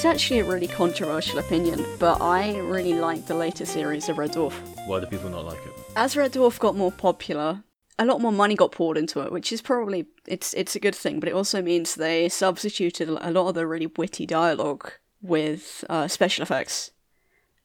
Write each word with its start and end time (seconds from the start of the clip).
It's 0.00 0.06
actually 0.06 0.40
a 0.40 0.44
really 0.44 0.66
controversial 0.66 1.40
opinion, 1.40 1.84
but 1.98 2.22
I 2.22 2.56
really 2.60 2.94
like 2.94 3.26
the 3.26 3.34
later 3.34 3.66
series 3.66 4.08
of 4.08 4.16
Red 4.16 4.32
Dwarf. 4.32 4.54
Why 4.86 4.98
do 4.98 5.04
people 5.04 5.28
not 5.28 5.44
like 5.44 5.58
it? 5.58 5.74
As 5.94 6.16
Red 6.16 6.32
Dwarf 6.32 6.58
got 6.58 6.74
more 6.74 6.90
popular, 6.90 7.62
a 7.98 8.06
lot 8.06 8.22
more 8.22 8.32
money 8.32 8.54
got 8.54 8.72
poured 8.72 8.96
into 8.96 9.20
it, 9.20 9.30
which 9.30 9.52
is 9.52 9.60
probably 9.60 10.06
it's 10.26 10.54
it's 10.54 10.74
a 10.74 10.80
good 10.80 10.94
thing, 10.94 11.20
but 11.20 11.28
it 11.28 11.34
also 11.34 11.60
means 11.60 11.96
they 11.96 12.30
substituted 12.30 13.10
a 13.10 13.30
lot 13.30 13.48
of 13.48 13.54
the 13.54 13.66
really 13.66 13.88
witty 13.88 14.24
dialogue 14.24 14.90
with 15.20 15.84
uh, 15.90 16.08
special 16.08 16.44
effects 16.44 16.92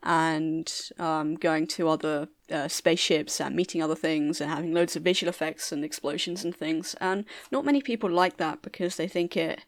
and 0.04 0.92
um, 1.00 1.36
going 1.36 1.68
to 1.68 1.88
other 1.88 2.28
uh, 2.52 2.68
spaceships 2.68 3.40
and 3.40 3.56
meeting 3.56 3.82
other 3.82 3.96
things 3.96 4.42
and 4.42 4.52
having 4.52 4.74
loads 4.74 4.98
of 4.98 5.04
visual 5.04 5.30
effects 5.30 5.72
and 5.72 5.86
explosions 5.86 6.44
and 6.44 6.54
things. 6.54 6.98
And 7.00 7.24
not 7.50 7.64
many 7.64 7.82
people 7.82 8.12
like 8.12 8.36
that 8.38 8.62
because 8.62 8.98
they 8.98 9.08
think 9.08 9.38
it 9.38 9.62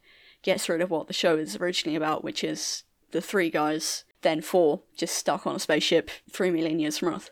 gets 0.43 0.69
rid 0.69 0.81
of 0.81 0.89
what 0.89 1.07
the 1.07 1.13
show 1.13 1.35
is 1.37 1.55
originally 1.55 1.95
about, 1.95 2.23
which 2.23 2.43
is 2.43 2.83
the 3.11 3.21
three 3.21 3.49
guys, 3.49 4.03
then 4.21 4.41
four, 4.41 4.81
just 4.95 5.15
stuck 5.15 5.45
on 5.45 5.55
a 5.55 5.59
spaceship 5.59 6.09
three 6.31 6.51
million 6.51 6.79
years 6.79 6.97
from 6.97 7.09
Earth. 7.09 7.29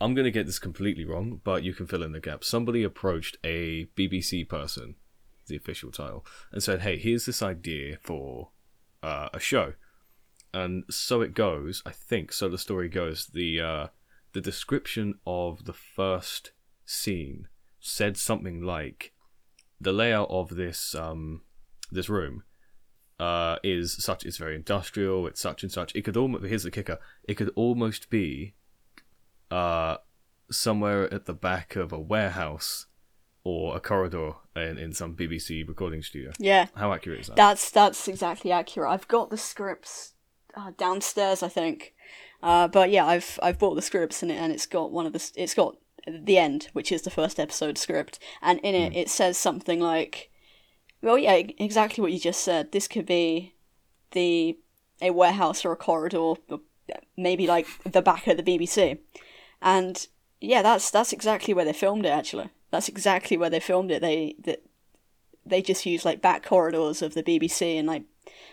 I'm 0.00 0.14
going 0.14 0.24
to 0.26 0.30
get 0.30 0.46
this 0.46 0.60
completely 0.60 1.04
wrong, 1.04 1.40
but 1.42 1.64
you 1.64 1.74
can 1.74 1.86
fill 1.86 2.04
in 2.04 2.12
the 2.12 2.20
gap. 2.20 2.44
Somebody 2.44 2.84
approached 2.84 3.36
a 3.42 3.86
BBC 3.96 4.48
person, 4.48 4.94
the 5.48 5.56
official 5.56 5.90
title, 5.90 6.24
and 6.52 6.62
said, 6.62 6.82
hey, 6.82 6.96
here's 6.96 7.26
this 7.26 7.42
idea 7.42 7.98
for 8.00 8.50
uh, 9.02 9.28
a 9.32 9.40
show 9.40 9.74
and 10.52 10.84
so 10.90 11.20
it 11.20 11.34
goes. 11.34 11.82
I 11.84 11.90
think 11.90 12.32
so. 12.32 12.48
The 12.48 12.58
story 12.58 12.88
goes. 12.88 13.26
The 13.26 13.60
uh, 13.60 13.86
the 14.32 14.40
description 14.40 15.18
of 15.26 15.64
the 15.64 15.72
first 15.72 16.52
scene 16.84 17.48
said 17.80 18.16
something 18.16 18.62
like, 18.62 19.12
"The 19.80 19.92
layout 19.92 20.30
of 20.30 20.56
this 20.56 20.94
um, 20.94 21.42
this 21.90 22.08
room 22.08 22.42
uh, 23.18 23.56
is 23.62 23.92
such. 24.02 24.24
It's 24.24 24.36
very 24.36 24.54
industrial. 24.54 25.26
It's 25.26 25.40
such 25.40 25.62
and 25.62 25.72
such. 25.72 25.94
It 25.94 26.02
could 26.02 26.16
almost. 26.16 26.44
Here's 26.44 26.62
the 26.62 26.70
kicker. 26.70 26.98
It 27.24 27.34
could 27.34 27.50
almost 27.56 28.10
be 28.10 28.54
uh, 29.50 29.98
somewhere 30.50 31.12
at 31.12 31.26
the 31.26 31.34
back 31.34 31.76
of 31.76 31.92
a 31.92 32.00
warehouse." 32.00 32.86
Or 33.44 33.74
a 33.74 33.80
corridor 33.80 34.32
in, 34.56 34.76
in 34.76 34.92
some 34.92 35.16
BBC 35.16 35.66
recording 35.66 36.02
studio. 36.02 36.32
Yeah. 36.38 36.66
How 36.74 36.92
accurate 36.92 37.20
is 37.20 37.26
that? 37.28 37.36
That's 37.36 37.70
that's 37.70 38.06
exactly 38.06 38.52
accurate. 38.52 38.90
I've 38.90 39.08
got 39.08 39.30
the 39.30 39.38
scripts 39.38 40.12
uh, 40.54 40.72
downstairs, 40.76 41.42
I 41.42 41.48
think. 41.48 41.94
Uh, 42.42 42.68
but 42.68 42.90
yeah, 42.90 43.06
I've 43.06 43.38
I've 43.42 43.58
bought 43.58 43.74
the 43.74 43.80
scripts 43.80 44.22
and 44.22 44.30
it, 44.30 44.34
and 44.34 44.52
it's 44.52 44.66
got 44.66 44.92
one 44.92 45.06
of 45.06 45.14
the 45.14 45.30
it's 45.34 45.54
got 45.54 45.76
the 46.06 46.38
end, 46.38 46.68
which 46.72 46.92
is 46.92 47.02
the 47.02 47.10
first 47.10 47.38
episode 47.38 47.78
script, 47.78 48.18
and 48.40 48.58
in 48.60 48.74
it 48.74 48.92
mm. 48.92 48.96
it 48.96 49.10
says 49.10 49.36
something 49.36 49.80
like, 49.80 50.30
well, 51.02 51.18
yeah, 51.18 51.34
exactly 51.34 52.02
what 52.02 52.12
you 52.12 52.18
just 52.18 52.42
said. 52.42 52.72
This 52.72 52.88
could 52.88 53.06
be 53.06 53.54
the 54.12 54.58
a 55.00 55.10
warehouse 55.10 55.64
or 55.64 55.72
a 55.72 55.76
corridor, 55.76 56.18
or 56.18 56.38
maybe 57.16 57.46
like 57.46 57.66
the 57.84 58.02
back 58.02 58.26
of 58.26 58.36
the 58.36 58.42
BBC, 58.42 58.98
and 59.62 60.06
yeah, 60.40 60.62
that's 60.62 60.90
that's 60.90 61.12
exactly 61.12 61.54
where 61.54 61.64
they 61.64 61.72
filmed 61.72 62.04
it. 62.04 62.10
Actually, 62.10 62.50
that's 62.70 62.88
exactly 62.88 63.36
where 63.36 63.50
they 63.50 63.60
filmed 63.60 63.90
it. 63.90 64.02
They 64.02 64.36
that 64.44 64.62
they 65.46 65.62
just 65.62 65.86
used 65.86 66.04
like 66.04 66.20
back 66.20 66.44
corridors 66.44 67.02
of 67.02 67.14
the 67.14 67.22
BBC 67.22 67.78
and 67.78 67.86
like 67.86 68.04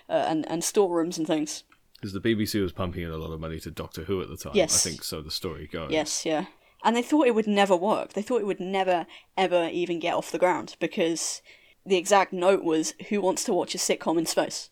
uh, 0.09 0.25
and 0.27 0.49
and 0.49 0.63
storerooms 0.63 1.17
and 1.17 1.27
things 1.27 1.63
because 2.05 2.13
the 2.13 2.21
BBC 2.21 2.61
was 2.61 2.71
pumping 2.71 3.03
in 3.03 3.09
a 3.09 3.17
lot 3.17 3.31
of 3.31 3.39
money 3.39 3.59
to 3.59 3.71
Doctor 3.71 4.03
Who 4.03 4.21
at 4.21 4.29
the 4.29 4.37
time. 4.37 4.51
Yes. 4.53 4.85
I 4.85 4.89
think 4.89 5.03
so. 5.03 5.21
The 5.21 5.31
story 5.31 5.67
goes. 5.67 5.91
Yes, 5.91 6.25
yeah. 6.25 6.45
And 6.83 6.95
they 6.95 7.01
thought 7.01 7.25
it 7.25 7.33
would 7.33 7.47
never 7.47 7.75
work. 7.75 8.13
They 8.13 8.21
thought 8.21 8.41
it 8.41 8.45
would 8.45 8.59
never, 8.59 9.07
ever 9.35 9.69
even 9.71 9.99
get 9.99 10.13
off 10.13 10.31
the 10.31 10.37
ground 10.37 10.75
because 10.79 11.41
the 11.85 11.97
exact 11.97 12.33
note 12.33 12.63
was 12.63 12.93
who 13.09 13.21
wants 13.21 13.43
to 13.45 13.53
watch 13.53 13.75
a 13.75 13.77
sitcom 13.77 14.17
in 14.17 14.25
space? 14.25 14.69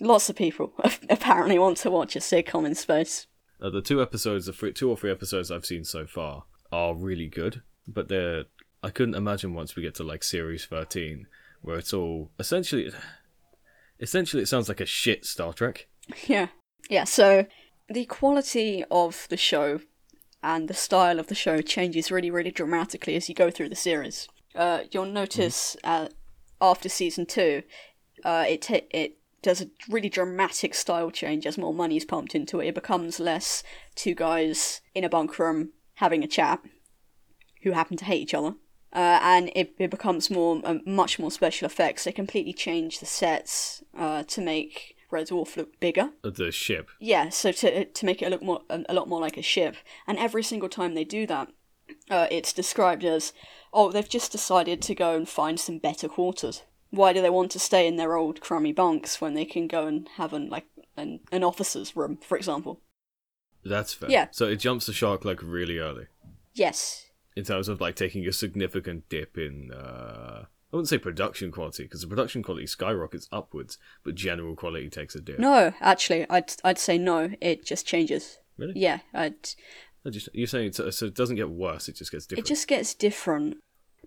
Lots 0.00 0.30
of 0.30 0.36
people 0.36 0.72
apparently 1.10 1.58
want 1.58 1.78
to 1.78 1.90
watch 1.90 2.16
a 2.16 2.20
sitcom 2.20 2.66
in 2.66 2.74
space. 2.74 3.26
Uh, 3.60 3.70
the 3.70 3.82
two 3.82 4.00
episodes, 4.00 4.46
the 4.46 4.72
two 4.72 4.88
or 4.88 4.96
three 4.96 5.10
episodes 5.10 5.50
I've 5.50 5.66
seen 5.66 5.84
so 5.84 6.06
far 6.06 6.44
are 6.72 6.94
really 6.94 7.28
good, 7.28 7.62
but 7.86 8.08
they're. 8.08 8.44
I 8.82 8.88
couldn't 8.88 9.14
imagine 9.14 9.52
once 9.52 9.76
we 9.76 9.82
get 9.82 9.94
to 9.96 10.04
like 10.04 10.24
series 10.24 10.64
13 10.64 11.26
where 11.60 11.76
it's 11.76 11.92
all 11.92 12.30
essentially 12.38 12.90
essentially 14.00 14.42
it 14.42 14.46
sounds 14.46 14.68
like 14.68 14.80
a 14.80 14.86
shit 14.86 15.24
Star 15.24 15.52
Trek. 15.52 15.88
Yeah. 16.26 16.48
Yeah, 16.88 17.04
so 17.04 17.46
the 17.88 18.04
quality 18.06 18.84
of 18.90 19.26
the 19.28 19.36
show 19.36 19.80
and 20.42 20.66
the 20.66 20.74
style 20.74 21.20
of 21.20 21.28
the 21.28 21.34
show 21.34 21.60
changes 21.60 22.10
really, 22.10 22.30
really 22.30 22.50
dramatically 22.50 23.14
as 23.14 23.28
you 23.28 23.34
go 23.34 23.50
through 23.50 23.68
the 23.68 23.76
series. 23.76 24.26
Uh, 24.54 24.80
you'll 24.90 25.04
notice 25.04 25.76
mm. 25.84 25.88
uh, 25.88 26.08
after 26.60 26.88
season 26.88 27.26
two, 27.26 27.62
uh, 28.24 28.44
it 28.48 28.62
t- 28.62 28.86
it 28.90 29.18
does 29.42 29.60
a 29.62 29.70
really 29.88 30.08
dramatic 30.08 30.74
style 30.74 31.10
change 31.10 31.46
as 31.46 31.56
more 31.56 31.72
money 31.72 31.96
is 31.96 32.04
pumped 32.04 32.34
into 32.34 32.60
it. 32.60 32.68
It 32.68 32.74
becomes 32.74 33.18
less 33.18 33.62
two 33.94 34.14
guys 34.14 34.82
in 34.94 35.04
a 35.04 35.08
bunk 35.08 35.38
room 35.38 35.70
having 35.94 36.22
a 36.22 36.28
chat 36.28 36.60
who 37.62 37.72
happen 37.72 37.96
to 37.98 38.04
hate 38.04 38.22
each 38.22 38.34
other. 38.34 38.54
Uh, 38.92 39.20
and 39.22 39.52
it, 39.54 39.72
it 39.78 39.90
becomes 39.90 40.30
more, 40.30 40.60
uh, 40.64 40.78
much 40.84 41.18
more 41.18 41.30
special 41.30 41.66
effects. 41.66 42.04
They 42.04 42.12
completely 42.12 42.52
change 42.52 42.98
the 42.98 43.06
sets 43.06 43.84
uh, 43.96 44.24
to 44.24 44.40
make 44.40 44.96
Red 45.10 45.28
Dwarf 45.28 45.56
look 45.56 45.78
bigger. 45.78 46.10
The 46.22 46.50
ship. 46.50 46.90
Yeah, 46.98 47.28
so 47.28 47.52
to 47.52 47.84
to 47.84 48.06
make 48.06 48.22
it 48.22 48.30
look 48.30 48.42
more 48.42 48.62
a, 48.68 48.92
lot 48.92 49.08
more 49.08 49.20
like 49.20 49.36
a 49.36 49.42
ship, 49.42 49.76
and 50.06 50.18
every 50.18 50.42
single 50.42 50.68
time 50.68 50.94
they 50.94 51.04
do 51.04 51.26
that, 51.26 51.48
uh, 52.10 52.26
it's 52.30 52.52
described 52.52 53.04
as, 53.04 53.32
oh, 53.72 53.90
they've 53.90 54.08
just 54.08 54.32
decided 54.32 54.82
to 54.82 54.94
go 54.94 55.16
and 55.16 55.28
find 55.28 55.58
some 55.58 55.78
better 55.78 56.08
quarters. 56.08 56.62
Why 56.90 57.12
do 57.12 57.22
they 57.22 57.30
want 57.30 57.52
to 57.52 57.58
stay 57.58 57.86
in 57.86 57.96
their 57.96 58.16
old 58.16 58.40
crummy 58.40 58.72
bunks 58.72 59.20
when 59.20 59.34
they 59.34 59.44
can 59.44 59.68
go 59.68 59.86
and 59.86 60.08
have 60.16 60.32
an 60.32 60.48
like 60.48 60.66
an, 60.96 61.20
an 61.30 61.44
officer's 61.44 61.96
room, 61.96 62.18
for 62.20 62.36
example? 62.36 62.80
That's 63.64 63.94
fair. 63.94 64.10
Yeah. 64.10 64.28
So 64.32 64.46
it 64.46 64.56
jumps 64.56 64.86
the 64.86 64.92
shark 64.92 65.24
like 65.24 65.42
really 65.42 65.78
early. 65.78 66.06
Yes. 66.54 67.06
In 67.36 67.44
terms 67.44 67.68
of 67.68 67.80
like 67.80 67.94
taking 67.94 68.26
a 68.26 68.32
significant 68.32 69.08
dip 69.08 69.38
in 69.38 69.70
uh 69.72 70.46
I 70.72 70.76
wouldn't 70.76 70.88
say 70.88 70.98
production 70.98 71.50
quality 71.50 71.82
because 71.82 72.00
the 72.00 72.06
production 72.06 72.44
quality 72.44 72.66
skyrockets 72.66 73.28
upwards, 73.32 73.76
but 74.04 74.14
general 74.14 74.54
quality 74.54 74.88
takes 74.88 75.16
a 75.16 75.20
dip. 75.20 75.40
No, 75.40 75.72
actually, 75.80 76.28
I'd 76.30 76.52
I'd 76.62 76.78
say 76.78 76.96
no. 76.96 77.30
It 77.40 77.64
just 77.64 77.86
changes. 77.86 78.38
Really? 78.56 78.74
Yeah, 78.76 79.00
I'd. 79.12 79.48
Just, 80.08 80.30
you're 80.32 80.46
saying 80.46 80.72
so, 80.72 80.88
so 80.90 81.06
it 81.06 81.14
doesn't 81.14 81.36
get 81.36 81.50
worse; 81.50 81.88
it 81.88 81.96
just 81.96 82.10
gets 82.10 82.26
different. 82.26 82.46
It 82.46 82.48
just 82.48 82.68
gets 82.68 82.94
different. 82.94 83.58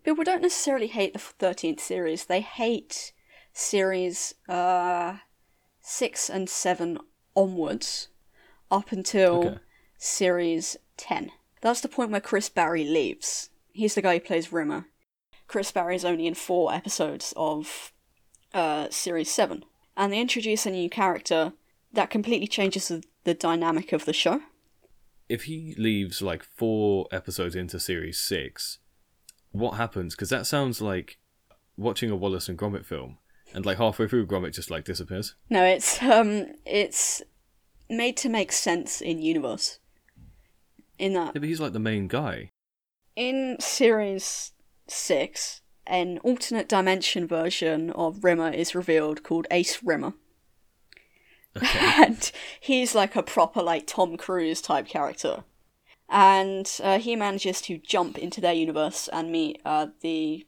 People 0.04 0.24
don't 0.24 0.42
necessarily 0.42 0.88
hate 0.88 1.14
the 1.14 1.20
thirteenth 1.20 1.80
series. 1.80 2.26
They 2.26 2.42
hate 2.42 3.14
series 3.54 4.34
uh 4.50 5.18
six 5.80 6.30
and 6.30 6.50
seven 6.50 6.98
onwards, 7.36 8.08
up 8.72 8.92
until 8.92 9.46
okay. 9.46 9.58
series 9.98 10.78
ten. 10.98 11.32
That's 11.62 11.82
the 11.82 11.90
point 11.90 12.12
where 12.12 12.22
Chris 12.22 12.50
Barrie 12.50 12.84
leaves. 12.84 13.50
He's 13.72 13.96
the 13.96 14.02
guy 14.02 14.16
who 14.16 14.20
plays 14.20 14.52
Rimmer 14.52 14.88
Chris 15.54 15.72
Barrie's 15.72 16.04
only 16.04 16.26
in 16.26 16.34
four 16.34 16.74
episodes 16.74 17.32
of 17.38 17.92
uh, 18.56 18.90
Series 18.90 19.30
7. 19.30 19.64
And 19.96 20.12
they 20.12 20.20
introduce 20.20 20.66
a 20.66 20.72
new 20.72 20.90
character 20.90 21.54
that 21.92 22.10
completely 22.10 22.48
changes 22.48 22.88
the, 22.88 23.04
the 23.24 23.34
dynamic 23.36 23.94
of 23.94 24.06
the 24.06 24.14
show. 24.14 24.42
If 25.30 25.44
he 25.44 25.74
leaves 25.78 26.22
like 26.22 26.44
four 26.44 27.08
episodes 27.12 27.56
into 27.56 27.80
Series 27.80 28.20
6, 28.20 28.80
what 29.52 29.76
happens? 29.76 30.16
Because 30.16 30.30
that 30.30 30.46
sounds 30.46 30.82
like 30.82 31.20
watching 31.78 32.12
a 32.12 32.16
Wallace 32.16 32.50
and 32.50 32.58
Gromit 32.58 32.86
film, 32.86 33.18
and 33.54 33.66
like 33.66 33.78
halfway 33.78 34.08
through, 34.08 34.28
Gromit 34.28 34.54
just 34.54 34.70
like 34.70 34.84
disappears. 34.84 35.36
No, 35.50 35.64
it's 35.64 36.02
um, 36.02 36.48
it's 36.66 37.22
made 37.90 38.18
to 38.18 38.30
make 38.30 38.52
sense 38.52 39.02
in 39.02 39.22
universe. 39.22 39.80
In 41.00 41.14
that, 41.14 41.28
yeah, 41.34 41.40
but 41.40 41.44
he's 41.44 41.60
like 41.60 41.74
the 41.74 41.80
main 41.80 42.08
guy. 42.08 42.52
In 43.16 43.58
series 43.60 44.52
6, 44.88 45.62
an 45.88 46.20
alternate 46.20 46.70
dimension 46.70 47.28
version 47.28 47.92
of 47.92 48.24
Rimmer 48.24 48.50
is 48.50 48.76
revealed 48.76 49.24
called 49.24 49.48
Ace 49.52 49.84
Rimmer. 49.84 50.14
Okay. 51.58 51.80
and 52.04 52.32
he's 52.60 52.96
like 52.96 53.16
a 53.16 53.24
proper 53.24 53.62
like 53.62 53.88
Tom 53.88 54.18
Cruise 54.18 54.62
type 54.62 54.88
character. 54.88 55.44
And 56.10 56.70
uh, 56.84 57.00
he 57.00 57.16
manages 57.16 57.62
to 57.62 57.78
jump 57.78 58.18
into 58.18 58.42
their 58.42 58.54
universe 58.54 59.10
and 59.12 59.32
meet 59.32 59.62
uh, 59.66 59.88
the. 60.02 60.46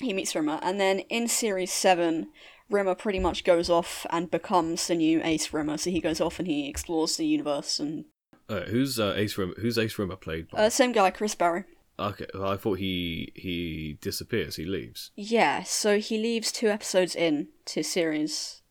He 0.00 0.12
meets 0.12 0.34
Rimmer, 0.34 0.58
and 0.62 0.80
then 0.80 1.00
in 1.00 1.28
series 1.28 1.72
seven, 1.72 2.28
Rimmer 2.70 2.94
pretty 2.94 3.18
much 3.18 3.44
goes 3.44 3.70
off 3.70 4.06
and 4.10 4.30
becomes 4.30 4.86
the 4.86 4.94
new 4.94 5.20
Ace 5.22 5.52
Rimmer. 5.52 5.78
So 5.78 5.90
he 5.90 6.00
goes 6.00 6.20
off 6.20 6.38
and 6.38 6.48
he 6.48 6.68
explores 6.68 7.16
the 7.16 7.26
universe 7.26 7.78
and. 7.78 8.06
Uh, 8.48 8.62
who's 8.62 8.98
uh, 8.98 9.14
Ace 9.16 9.38
Rimmer? 9.38 9.54
Who's 9.58 9.78
Ace 9.78 9.98
Rimmer 9.98 10.16
played 10.16 10.48
by? 10.48 10.58
Uh, 10.66 10.70
same 10.70 10.92
guy, 10.92 11.10
Chris 11.10 11.34
Barrie. 11.34 11.64
Okay, 11.98 12.26
well, 12.34 12.48
I 12.48 12.56
thought 12.56 12.78
he 12.78 13.32
he 13.34 13.98
disappears. 14.00 14.56
He 14.56 14.64
leaves. 14.64 15.10
Yeah, 15.14 15.62
so 15.62 15.98
he 15.98 16.18
leaves 16.18 16.50
two 16.50 16.68
episodes 16.68 17.14
in 17.14 17.48
to 17.66 17.82
series 17.82 18.61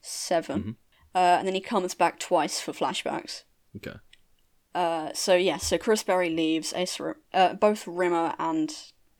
7 0.00 0.60
mm-hmm. 0.60 0.70
uh, 1.14 1.18
and 1.18 1.46
then 1.46 1.54
he 1.54 1.60
comes 1.60 1.94
back 1.94 2.18
twice 2.18 2.60
for 2.60 2.72
flashbacks. 2.72 3.44
Okay. 3.76 3.96
Uh, 4.74 5.10
so 5.14 5.34
yeah, 5.34 5.56
so 5.56 5.78
Chris 5.78 6.02
Barrie 6.02 6.30
leaves. 6.30 6.72
Ace, 6.74 7.00
uh, 7.34 7.54
both 7.54 7.86
Rimmer 7.86 8.34
and 8.38 8.72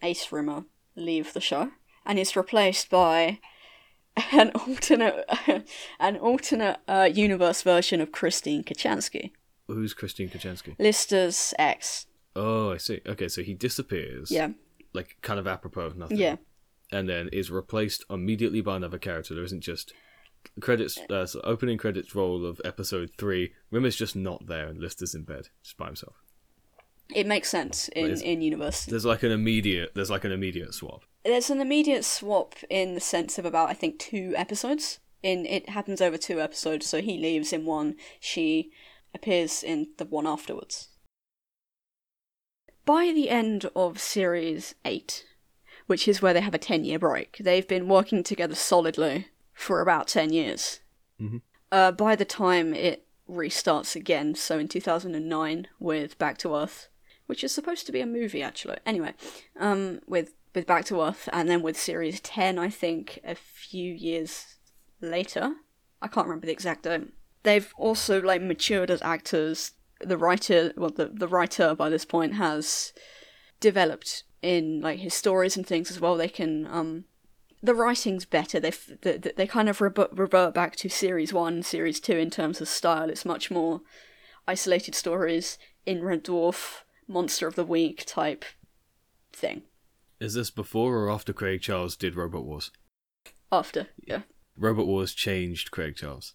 Ace 0.02 0.30
Rimmer 0.30 0.64
leave 0.94 1.32
the 1.32 1.40
show, 1.40 1.70
and 2.06 2.18
he's 2.18 2.36
replaced 2.36 2.88
by 2.88 3.40
an 4.32 4.50
alternate 4.50 5.24
an 6.00 6.16
alternate 6.18 6.78
uh, 6.86 7.08
universe 7.12 7.62
version 7.62 8.00
of 8.00 8.12
Christine 8.12 8.62
Kochanski, 8.62 9.32
Who's 9.66 9.94
Christine 9.94 10.28
Kochanski? 10.28 10.76
Lister's 10.78 11.54
ex. 11.58 12.06
Oh, 12.36 12.72
I 12.72 12.76
see. 12.76 13.00
Okay, 13.06 13.28
so 13.28 13.42
he 13.42 13.54
disappears. 13.54 14.30
Yeah, 14.30 14.50
Like 14.92 15.16
kind 15.22 15.38
of 15.38 15.46
apropos 15.46 15.82
of 15.82 15.96
nothing. 15.96 16.18
yeah. 16.18 16.36
And 16.92 17.08
then 17.08 17.28
is 17.32 17.50
replaced 17.50 18.04
immediately 18.10 18.60
by 18.60 18.76
another 18.76 18.98
character. 18.98 19.34
There 19.34 19.44
isn't 19.44 19.60
just 19.60 19.92
credits. 20.60 20.98
Uh, 21.08 21.26
so 21.26 21.40
opening 21.44 21.78
credits 21.78 22.14
roll 22.14 22.44
of 22.44 22.60
episode 22.64 23.10
three. 23.18 23.52
Rimmer's 23.70 23.96
just 23.96 24.16
not 24.16 24.46
there, 24.46 24.66
and 24.68 24.80
Lister's 24.80 25.14
in 25.14 25.22
bed 25.22 25.48
just 25.62 25.76
by 25.76 25.86
himself. 25.86 26.16
It 27.14 27.26
makes 27.26 27.48
sense 27.48 27.88
in 27.88 28.20
in 28.20 28.42
universe. 28.42 28.84
There's 28.84 29.04
like 29.04 29.22
an 29.22 29.32
immediate. 29.32 29.92
There's 29.94 30.10
like 30.10 30.24
an 30.24 30.32
immediate 30.32 30.74
swap. 30.74 31.02
There's 31.24 31.50
an 31.50 31.60
immediate 31.60 32.04
swap 32.04 32.54
in 32.68 32.94
the 32.94 33.00
sense 33.00 33.38
of 33.38 33.44
about 33.44 33.68
I 33.68 33.74
think 33.74 33.98
two 33.98 34.32
episodes. 34.36 35.00
In 35.22 35.44
it 35.44 35.68
happens 35.68 36.00
over 36.00 36.16
two 36.16 36.40
episodes, 36.40 36.86
so 36.86 37.02
he 37.02 37.18
leaves 37.18 37.52
in 37.52 37.66
one, 37.66 37.96
she 38.20 38.70
appears 39.14 39.62
in 39.62 39.88
the 39.98 40.04
one 40.04 40.26
afterwards. 40.26 40.88
By 42.86 43.12
the 43.14 43.28
end 43.28 43.68
of 43.76 44.00
series 44.00 44.74
eight, 44.84 45.26
which 45.86 46.08
is 46.08 46.22
where 46.22 46.32
they 46.32 46.40
have 46.40 46.54
a 46.54 46.58
ten 46.58 46.84
year 46.84 46.98
break, 46.98 47.38
they've 47.40 47.68
been 47.68 47.88
working 47.88 48.22
together 48.22 48.54
solidly 48.54 49.28
for 49.60 49.80
about 49.80 50.08
ten 50.08 50.32
years. 50.32 50.80
Mhm. 51.20 51.42
Uh, 51.70 51.92
by 51.92 52.16
the 52.16 52.24
time 52.24 52.72
it 52.74 53.06
restarts 53.28 53.94
again, 53.94 54.34
so 54.34 54.58
in 54.58 54.68
two 54.68 54.80
thousand 54.80 55.14
and 55.14 55.28
nine 55.28 55.68
with 55.78 56.18
Back 56.18 56.38
to 56.38 56.56
Earth, 56.56 56.88
which 57.26 57.44
is 57.44 57.54
supposed 57.54 57.86
to 57.86 57.92
be 57.92 58.00
a 58.00 58.06
movie 58.06 58.42
actually. 58.42 58.78
Anyway, 58.86 59.14
um, 59.58 60.00
with 60.06 60.32
with 60.54 60.66
Back 60.66 60.84
to 60.86 61.00
Earth, 61.02 61.28
and 61.32 61.48
then 61.48 61.62
with 61.62 61.78
Series 61.78 62.20
Ten, 62.20 62.58
I 62.58 62.70
think 62.70 63.20
a 63.24 63.34
few 63.34 63.92
years 63.92 64.56
later. 65.00 65.54
I 66.02 66.08
can't 66.08 66.26
remember 66.26 66.46
the 66.46 66.52
exact 66.52 66.84
date. 66.84 67.12
They've 67.42 67.72
also 67.76 68.20
like 68.22 68.42
matured 68.42 68.90
as 68.90 69.02
actors. 69.02 69.72
The 70.00 70.16
writer, 70.16 70.72
well, 70.76 70.90
the 70.90 71.06
the 71.06 71.28
writer 71.28 71.74
by 71.74 71.90
this 71.90 72.06
point 72.06 72.34
has 72.34 72.94
developed 73.60 74.24
in 74.40 74.80
like 74.80 75.00
his 75.00 75.12
stories 75.12 75.56
and 75.56 75.66
things 75.66 75.90
as 75.90 76.00
well. 76.00 76.16
They 76.16 76.28
can 76.28 76.66
um. 76.66 77.04
The 77.62 77.74
writing's 77.74 78.24
better. 78.24 78.58
They 78.58 78.68
f- 78.68 78.90
they, 79.02 79.18
they 79.18 79.46
kind 79.46 79.68
of 79.68 79.80
revert, 79.80 80.10
revert 80.12 80.54
back 80.54 80.76
to 80.76 80.88
series 80.88 81.32
one, 81.32 81.62
series 81.62 82.00
two 82.00 82.16
in 82.16 82.30
terms 82.30 82.60
of 82.60 82.68
style. 82.68 83.10
It's 83.10 83.24
much 83.24 83.50
more 83.50 83.82
isolated 84.48 84.94
stories 84.94 85.58
in 85.84 86.02
Red 86.02 86.24
Dwarf, 86.24 86.82
Monster 87.06 87.46
of 87.46 87.56
the 87.56 87.64
Week 87.64 88.04
type 88.06 88.44
thing. 89.32 89.62
Is 90.20 90.34
this 90.34 90.50
before 90.50 90.96
or 90.96 91.10
after 91.10 91.32
Craig 91.32 91.60
Charles 91.62 91.96
did 91.96 92.14
Robot 92.14 92.44
Wars? 92.44 92.70
After, 93.52 93.88
yeah. 94.04 94.22
Robot 94.56 94.86
Wars 94.86 95.14
changed 95.14 95.70
Craig 95.70 95.96
Charles. 95.96 96.34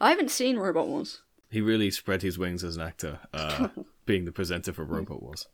I 0.00 0.10
haven't 0.10 0.30
seen 0.30 0.56
Robot 0.56 0.88
Wars. 0.88 1.22
He 1.50 1.60
really 1.60 1.90
spread 1.90 2.22
his 2.22 2.38
wings 2.38 2.64
as 2.64 2.76
an 2.76 2.82
actor, 2.82 3.20
uh, 3.32 3.68
being 4.06 4.24
the 4.24 4.32
presenter 4.32 4.72
for 4.72 4.84
Robot 4.84 5.22
Wars. 5.22 5.46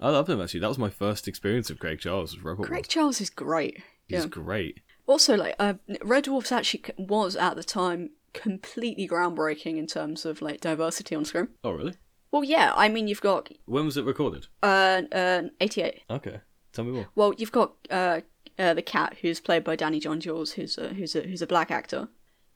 I 0.00 0.10
love 0.10 0.28
him 0.28 0.40
actually. 0.40 0.60
That 0.60 0.68
was 0.68 0.78
my 0.78 0.90
first 0.90 1.26
experience 1.26 1.70
of 1.70 1.78
Craig 1.78 2.00
Charles. 2.00 2.34
Was 2.34 2.44
Robot 2.44 2.66
Craig 2.66 2.78
Wars. 2.78 2.88
Charles 2.88 3.20
is 3.20 3.30
great. 3.30 3.82
He's 4.08 4.22
yeah. 4.22 4.26
great. 4.28 4.80
Also, 5.06 5.36
like, 5.36 5.54
uh, 5.58 5.74
Red 6.02 6.24
Dwarfs 6.24 6.52
actually 6.52 6.82
was 6.98 7.36
at 7.36 7.56
the 7.56 7.64
time 7.64 8.10
completely 8.34 9.08
groundbreaking 9.08 9.78
in 9.78 9.86
terms 9.86 10.24
of 10.24 10.42
like 10.42 10.60
diversity 10.60 11.14
on 11.14 11.24
screen. 11.24 11.48
Oh 11.64 11.70
really? 11.72 11.94
Well, 12.30 12.44
yeah, 12.44 12.72
I 12.76 12.88
mean, 12.88 13.08
you've 13.08 13.22
got 13.22 13.50
When 13.64 13.86
was 13.86 13.96
it 13.96 14.04
recorded? 14.04 14.46
uh, 14.62 15.02
uh 15.12 15.42
88. 15.60 16.02
Okay, 16.10 16.40
tell 16.72 16.84
me 16.84 16.92
more. 16.92 17.08
Well, 17.14 17.32
you've 17.38 17.52
got 17.52 17.72
uh, 17.90 18.20
uh 18.58 18.74
the 18.74 18.82
cat 18.82 19.16
who's 19.22 19.40
played 19.40 19.64
by 19.64 19.76
Danny 19.76 19.98
John 19.98 20.20
Jules, 20.20 20.52
who's 20.52 20.76
a 20.78 20.88
who's 20.88 21.16
a 21.16 21.22
who's 21.22 21.42
a 21.42 21.46
black 21.46 21.70
actor. 21.70 22.08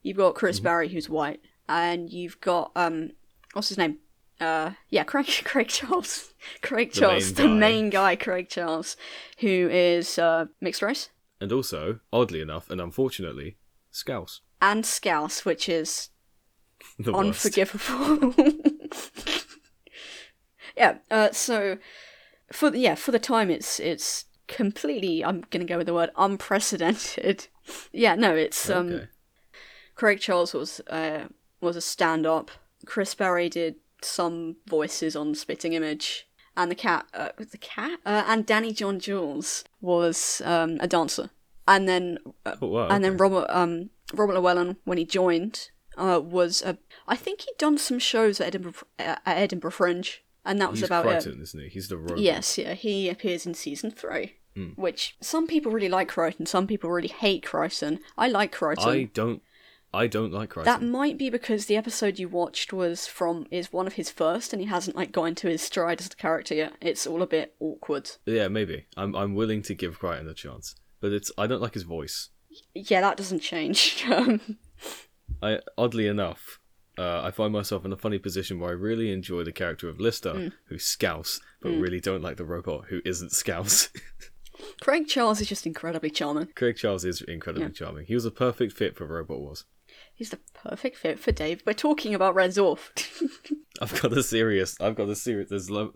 You've 0.02 0.16
got 0.18 0.34
Chris 0.34 0.60
Barrie, 0.60 0.88
who's 0.88 1.08
white, 1.08 1.40
and 1.68 2.10
you've 2.10 2.40
got 2.40 2.72
um, 2.76 3.12
what's 3.54 3.68
his 3.68 3.78
name? 3.78 3.98
Uh, 4.40 4.72
yeah, 4.90 5.04
Craig 5.10 5.26
Craig 5.44 5.68
Charles, 5.68 6.34
Craig 6.60 6.92
The 6.92 7.00
Charles, 7.00 7.24
main 7.26 7.34
the 7.34 7.42
guy. 7.44 7.54
main 7.54 7.90
guy, 7.90 8.16
Craig 8.16 8.48
Charles, 8.50 8.96
who 9.38 9.68
is 9.72 10.18
uh 10.18 10.46
mixed 10.60 10.82
race 10.82 11.08
And 11.42 11.50
also, 11.50 11.98
oddly 12.12 12.40
enough, 12.40 12.70
and 12.70 12.80
unfortunately, 12.80 13.56
Scouse. 13.90 14.42
and 14.60 14.86
Scouse, 14.86 15.44
which 15.44 15.68
is 15.68 16.10
The 17.00 17.12
unforgivable. 17.12 18.32
yeah. 20.76 20.98
Uh, 21.10 21.32
so 21.32 21.78
for 22.52 22.70
the, 22.70 22.78
yeah 22.78 22.94
for 22.94 23.10
the 23.10 23.18
time 23.18 23.50
it's 23.50 23.80
it's 23.80 24.26
completely 24.46 25.24
I'm 25.24 25.42
gonna 25.50 25.64
go 25.64 25.78
with 25.78 25.88
the 25.88 25.94
word 25.94 26.10
unprecedented. 26.16 27.48
Yeah. 27.92 28.14
No, 28.14 28.36
it's 28.36 28.70
um. 28.70 28.88
Okay. 28.88 29.08
Craig 29.96 30.20
Charles 30.20 30.54
was 30.54 30.80
uh 30.86 31.24
was 31.60 31.74
a 31.74 31.80
stand 31.80 32.24
up. 32.24 32.52
Chris 32.86 33.16
Barrie 33.16 33.48
did 33.48 33.76
some 34.00 34.56
voices 34.68 35.16
on 35.16 35.34
Spitting 35.34 35.72
Image. 35.72 36.28
And 36.56 36.70
the 36.70 36.74
cat, 36.74 37.06
uh, 37.14 37.30
the 37.38 37.58
cat, 37.58 37.98
uh, 38.04 38.24
and 38.26 38.44
Danny 38.44 38.72
John 38.72 39.00
Jules 39.00 39.64
was 39.80 40.42
um, 40.44 40.76
a 40.80 40.86
dancer, 40.86 41.30
and 41.66 41.88
then 41.88 42.18
uh, 42.44 42.56
Oh, 42.60 42.66
wow, 42.68 42.88
and 42.88 43.02
then. 43.02 43.16
Robert 43.16 43.46
um 43.48 43.90
Robert 44.14 44.34
Llewellyn 44.34 44.76
when 44.84 44.98
he 44.98 45.06
joined 45.06 45.70
uh 45.96 46.20
was 46.22 46.60
a 46.62 46.76
I 47.08 47.16
think 47.16 47.40
he'd 47.42 47.56
done 47.56 47.78
some 47.78 47.98
shows 47.98 48.40
at 48.40 48.48
Edinburgh 48.48 48.74
uh, 48.98 49.16
at 49.24 49.38
Edinburgh 49.38 49.70
Fringe 49.70 50.22
and 50.44 50.60
that 50.60 50.70
was 50.70 50.80
He's 50.80 50.88
about 50.88 51.06
Kryten, 51.06 51.38
it. 51.38 51.42
isn't 51.42 51.60
he? 51.62 51.68
He's 51.68 51.88
the 51.88 51.96
robot. 51.96 52.18
Yes, 52.18 52.58
yeah, 52.58 52.74
he 52.74 53.08
appears 53.08 53.46
in 53.46 53.54
season 53.54 53.90
three, 53.90 54.34
Hmm. 54.54 54.70
which 54.76 55.16
some 55.22 55.46
people 55.46 55.72
really 55.72 55.88
like 55.88 56.10
Kryten, 56.10 56.46
some 56.46 56.66
people 56.66 56.90
really 56.90 57.08
hate 57.08 57.42
Kryten. 57.46 58.00
I 58.18 58.28
like 58.28 58.54
Kryten. 58.54 58.86
I 58.86 59.04
don't. 59.14 59.40
I 59.94 60.06
don't 60.06 60.32
like 60.32 60.50
Kryten. 60.50 60.64
That 60.64 60.82
might 60.82 61.18
be 61.18 61.28
because 61.28 61.66
the 61.66 61.76
episode 61.76 62.18
you 62.18 62.28
watched 62.28 62.72
was 62.72 63.06
from 63.06 63.46
is 63.50 63.72
one 63.72 63.86
of 63.86 63.94
his 63.94 64.10
first, 64.10 64.52
and 64.52 64.60
he 64.62 64.68
hasn't 64.68 64.96
like 64.96 65.12
got 65.12 65.24
into 65.24 65.48
his 65.48 65.60
stride 65.62 66.00
as 66.00 66.06
a 66.06 66.16
character 66.16 66.54
yet. 66.54 66.72
It's 66.80 67.06
all 67.06 67.20
a 67.22 67.26
bit 67.26 67.54
awkward. 67.60 68.10
Yeah, 68.24 68.48
maybe. 68.48 68.86
I'm. 68.96 69.14
I'm 69.14 69.34
willing 69.34 69.62
to 69.62 69.74
give 69.74 70.00
Kryten 70.00 70.28
a 70.28 70.34
chance, 70.34 70.74
but 71.00 71.12
it's. 71.12 71.30
I 71.36 71.46
don't 71.46 71.60
like 71.62 71.74
his 71.74 71.82
voice. 71.82 72.30
Yeah, 72.74 73.00
that 73.02 73.16
doesn't 73.16 73.40
change. 73.40 74.04
Um, 74.10 74.40
I 75.42 75.60
oddly 75.78 76.06
enough, 76.06 76.58
uh, 76.98 77.22
I 77.22 77.30
find 77.30 77.52
myself 77.52 77.84
in 77.84 77.92
a 77.92 77.96
funny 77.96 78.18
position 78.18 78.60
where 78.60 78.70
I 78.70 78.74
really 78.74 79.10
enjoy 79.12 79.42
the 79.44 79.52
character 79.52 79.88
of 79.88 79.98
Lister, 80.00 80.32
Hmm. 80.32 80.48
who's 80.66 80.84
Scouse, 80.84 81.40
but 81.62 81.70
really 81.70 82.00
don't 82.00 82.22
like 82.22 82.36
the 82.36 82.44
robot 82.44 82.86
who 82.88 83.00
isn't 83.04 83.32
Scouse. 83.32 83.88
Craig 84.80 85.06
Charles 85.08 85.40
is 85.40 85.48
just 85.48 85.66
incredibly 85.66 86.10
charming. 86.10 86.48
Craig 86.54 86.76
Charles 86.76 87.04
is 87.04 87.22
incredibly 87.22 87.70
charming. 87.70 88.06
He 88.06 88.14
was 88.14 88.24
a 88.24 88.30
perfect 88.30 88.72
fit 88.72 88.96
for 88.96 89.06
Robot 89.06 89.40
Wars. 89.40 89.64
He's 90.14 90.30
the 90.30 90.38
perfect 90.54 90.96
fit 90.96 91.18
for 91.18 91.32
Dave. 91.32 91.62
We're 91.66 91.72
talking 91.74 92.14
about 92.14 92.34
Red 92.34 92.50
Dwarf. 92.50 92.90
I've 93.80 94.00
got 94.00 94.10
the 94.10 94.22
serious. 94.22 94.76
I've 94.80 94.94
got 94.94 95.06
the 95.06 95.16
serious. 95.16 95.50
There's 95.50 95.70
love. 95.70 95.92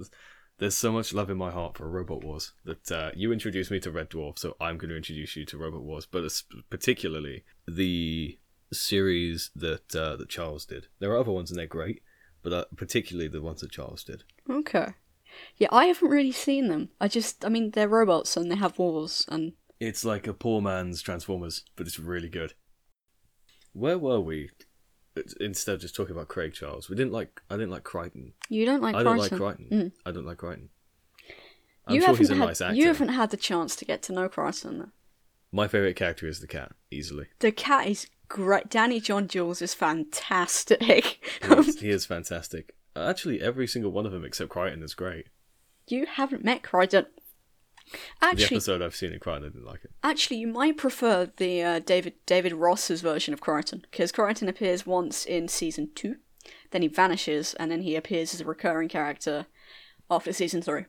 There's 0.58 0.76
so 0.76 0.90
much 0.90 1.12
love 1.12 1.28
in 1.30 1.37
my 1.37 1.50
heart 1.50 1.76
for 1.76 1.88
Robot 1.88 2.25
Wars 2.25 2.52
that 2.64 2.90
uh, 2.90 3.11
you 3.14 3.30
introduced 3.32 3.70
me 3.70 3.78
to 3.80 3.90
Red 3.90 4.08
Dwarf, 4.11 4.38
so 4.38 4.56
I'm 4.61 4.78
going 4.78 4.88
to 4.88 4.96
introduce 4.96 5.37
you 5.37 5.44
to 5.46 5.58
Robot 5.58 5.82
Wars, 5.82 6.06
but 6.06 6.25
particularly 6.70 7.44
the 7.68 8.38
series 8.73 9.50
that 9.54 9.94
uh, 9.94 10.16
that 10.16 10.28
Charles 10.28 10.64
did. 10.64 10.88
There 10.99 11.11
are 11.12 11.18
other 11.18 11.32
ones 11.32 11.50
and 11.50 11.58
they're 11.58 11.66
great, 11.66 12.02
but 12.42 12.52
uh, 12.52 12.64
particularly 12.75 13.28
the 13.28 13.42
ones 13.42 13.61
that 13.61 13.70
Charles 13.70 14.02
did. 14.02 14.25
okay. 14.50 14.94
Yeah, 15.57 15.69
I 15.73 15.87
haven't 15.87 16.09
really 16.09 16.33
seen 16.33 16.69
them. 16.69 16.90
I 17.00 17.09
just, 17.09 17.45
I 17.45 17.49
mean, 17.49 17.71
they're 17.71 17.88
robots 17.88 18.37
and 18.37 18.50
they 18.50 18.57
have 18.57 18.78
wars, 18.78 19.25
and 19.28 19.52
It's 19.81 20.05
like 20.05 20.26
a 20.26 20.35
poor 20.35 20.61
man's 20.61 21.02
Transformers, 21.02 21.64
but 21.76 21.87
it's 21.87 21.99
really 21.99 22.28
good. 22.28 22.55
Where 23.73 23.99
were 23.99 24.21
we? 24.21 24.50
Instead 25.40 25.76
of 25.76 25.81
just 25.81 25.95
talking 25.95 26.14
about 26.14 26.28
Craig 26.28 26.52
Charles, 26.52 26.90
we 26.90 26.97
didn't 26.97 27.12
like. 27.12 27.40
I 27.50 27.55
didn't 27.55 27.71
like 27.71 27.85
Kryten. 27.85 28.33
you 28.50 28.66
don't 28.66 28.83
like 28.83 28.95
I 28.95 29.02
don't 29.02 29.16
like 29.16 29.33
Kryten. 29.33 29.71
Kryten. 29.71 29.73
Mm. 29.73 29.93
I 30.05 30.11
don't 30.11 30.26
like 30.26 30.38
Kryten. 30.38 30.69
I'm 31.87 31.95
you 31.95 32.00
sure 32.00 32.09
haven't 32.09 32.19
he's 32.19 32.31
a 32.31 32.35
had, 32.35 32.47
nice 32.47 32.61
actor. 32.61 32.75
You 32.76 32.87
haven't 32.88 33.09
had 33.11 33.31
the 33.31 33.37
chance 33.37 33.76
to 33.76 33.85
get 33.85 34.02
to 34.02 34.12
know 34.12 34.28
Kryten. 34.28 34.78
Though. 34.78 34.90
My 35.52 35.69
favorite 35.69 35.97
character 35.97 36.26
is 36.26 36.40
the 36.40 36.47
cat, 36.47 36.73
easily. 36.90 37.26
The 37.38 37.52
cat 37.52 37.87
is 37.87 38.09
great. 38.28 38.69
Danny 38.69 39.00
John 39.00 39.28
Jules 39.28 39.62
is 39.62 39.73
fantastic. 39.73 41.25
He 41.43 41.55
is, 41.55 41.81
he 41.81 41.90
is 41.90 42.05
fantastic. 42.05 42.75
Actually, 42.96 43.40
every 43.40 43.66
single 43.66 43.92
one 43.92 44.06
of 44.06 44.12
them 44.12 44.24
except 44.24 44.50
Kryten 44.50 44.82
is 44.82 44.94
great. 44.94 45.26
you 45.88 46.06
haven't 46.06 46.44
met 46.44 46.62
Kryten. 46.62 47.06
Actually, 48.20 48.44
The 48.46 48.54
episode 48.56 48.82
I've 48.82 48.96
seen 48.96 49.12
in 49.12 49.20
Kryten, 49.20 49.36
I 49.38 49.48
didn't 49.50 49.64
like 49.64 49.84
it. 49.84 49.92
actually, 50.02 50.38
you 50.38 50.48
might 50.48 50.76
prefer 50.76 51.30
the 51.36 51.62
uh, 51.62 51.78
David 51.78 52.14
David 52.26 52.52
Ross's 52.52 53.00
version 53.00 53.32
of 53.32 53.40
Kryten 53.40 53.82
because 53.82 54.10
Kryten 54.10 54.48
appears 54.48 54.84
once 54.86 55.24
in 55.24 55.46
season 55.46 55.90
two, 55.94 56.16
then 56.72 56.82
he 56.82 56.88
vanishes, 56.88 57.54
and 57.54 57.70
then 57.70 57.82
he 57.82 57.94
appears 57.94 58.34
as 58.34 58.40
a 58.40 58.44
recurring 58.44 58.88
character 58.88 59.46
after 60.10 60.32
season 60.32 60.62
three. 60.62 60.86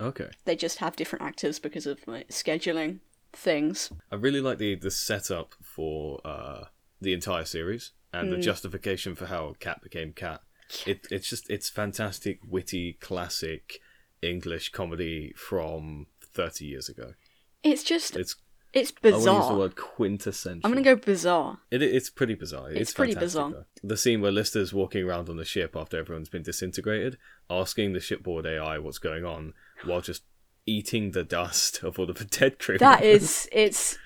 Okay. 0.00 0.30
They 0.46 0.56
just 0.56 0.78
have 0.78 0.96
different 0.96 1.24
actors 1.24 1.58
because 1.60 1.86
of 1.86 2.00
like, 2.08 2.28
scheduling 2.30 3.00
things. 3.32 3.92
I 4.10 4.16
really 4.16 4.40
like 4.40 4.58
the 4.58 4.74
the 4.74 4.90
setup 4.90 5.54
for 5.62 6.20
uh, 6.24 6.64
the 7.00 7.12
entire 7.12 7.44
series 7.44 7.92
and 8.12 8.32
the 8.32 8.36
Mm. 8.36 8.42
justification 8.42 9.14
for 9.14 9.26
how 9.26 9.54
Cat 9.60 9.80
became 9.82 10.12
Cat. 10.12 10.40
It 10.86 11.06
it's 11.10 11.28
just 11.28 11.50
it's 11.50 11.68
fantastic, 11.68 12.40
witty, 12.46 12.94
classic 12.94 13.80
English 14.22 14.70
comedy 14.70 15.32
from 15.36 16.06
thirty 16.22 16.66
years 16.66 16.88
ago. 16.88 17.14
It's 17.62 17.82
just 17.82 18.16
It's 18.16 18.36
It's 18.72 18.90
bizarre. 18.90 19.20
I 19.20 19.24
want 19.24 19.24
to 19.24 19.32
use 19.32 19.48
the 19.48 19.58
word 19.58 19.76
quintessential. 19.76 20.60
I'm 20.64 20.72
gonna 20.72 20.84
go 20.84 20.96
bizarre. 20.96 21.58
It, 21.70 21.82
it's 21.82 22.10
pretty 22.10 22.34
bizarre. 22.34 22.70
It's, 22.70 22.80
It's 22.80 22.92
pretty 22.92 23.14
bizarre. 23.14 23.50
though. 23.50 23.64
The 23.82 23.96
scene 23.96 24.20
where 24.20 24.32
Lister's 24.32 24.72
walking 24.72 25.04
around 25.04 25.28
on 25.28 25.36
the 25.36 25.44
ship 25.44 25.74
after 25.76 25.98
everyone's 25.98 26.28
been 26.28 26.42
disintegrated, 26.42 27.18
asking 27.48 27.92
the 27.92 28.00
shipboard 28.00 28.46
AI 28.46 28.78
what's 28.78 28.98
going 28.98 29.24
on, 29.24 29.54
while 29.84 30.00
just 30.00 30.22
eating 30.66 31.10
the 31.12 31.24
dust 31.24 31.82
of 31.82 31.98
all 31.98 32.08
of 32.08 32.18
the 32.18 32.24
dead 32.24 32.58
crew. 32.58 32.78
That 32.78 33.02
is, 33.02 33.48
it's 33.52 33.98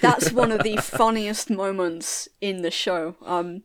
that's 0.00 0.30
one 0.32 0.52
of 0.52 0.62
the 0.62 0.76
funniest 0.76 1.50
moments 1.50 2.28
in 2.40 2.62
the 2.62 2.70
show. 2.70 3.16
Um, 3.24 3.62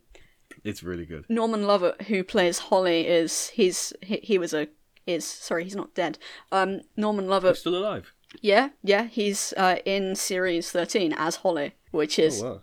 it's 0.65 0.83
really 0.83 1.05
good. 1.05 1.25
Norman 1.29 1.63
Lovett, 1.65 2.01
who 2.09 2.23
plays 2.23 2.59
Holly, 2.59 3.07
is 3.07 3.49
he's 3.49 3.93
he, 4.01 4.17
he 4.21 4.37
was 4.37 4.53
a 4.53 4.67
is 5.07 5.23
sorry 5.25 5.63
he's 5.63 5.75
not 5.75 5.93
dead. 5.93 6.17
Um, 6.51 6.81
Norman 6.97 7.25
He's 7.25 7.29
Lovett, 7.29 7.57
still 7.57 7.77
alive. 7.77 8.11
yeah, 8.41 8.69
yeah, 8.83 9.03
he's 9.05 9.53
uh, 9.55 9.77
in 9.85 10.15
series 10.15 10.71
thirteen 10.71 11.13
as 11.13 11.37
Holly, 11.37 11.75
which 11.91 12.17
is 12.19 12.41
Oh 12.43 12.61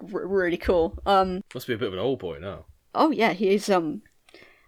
wow, 0.00 0.08
r- 0.14 0.26
really 0.26 0.56
cool. 0.56 0.98
Um, 1.06 1.42
must 1.54 1.66
be 1.66 1.74
a 1.74 1.78
bit 1.78 1.88
of 1.88 1.92
an 1.94 2.00
old 2.00 2.18
boy 2.18 2.38
now. 2.40 2.64
oh 2.94 3.10
yeah, 3.10 3.32
he's 3.34 3.68
um, 3.68 4.02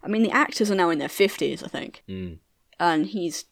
I 0.02 0.08
mean 0.08 0.22
the 0.22 0.30
actors 0.30 0.70
are 0.70 0.74
now 0.76 0.90
in 0.90 0.98
their 0.98 1.08
fifties, 1.08 1.62
I 1.62 1.68
think, 1.68 2.02
Mm. 2.08 2.38
and 2.78 3.06
he's 3.06 3.46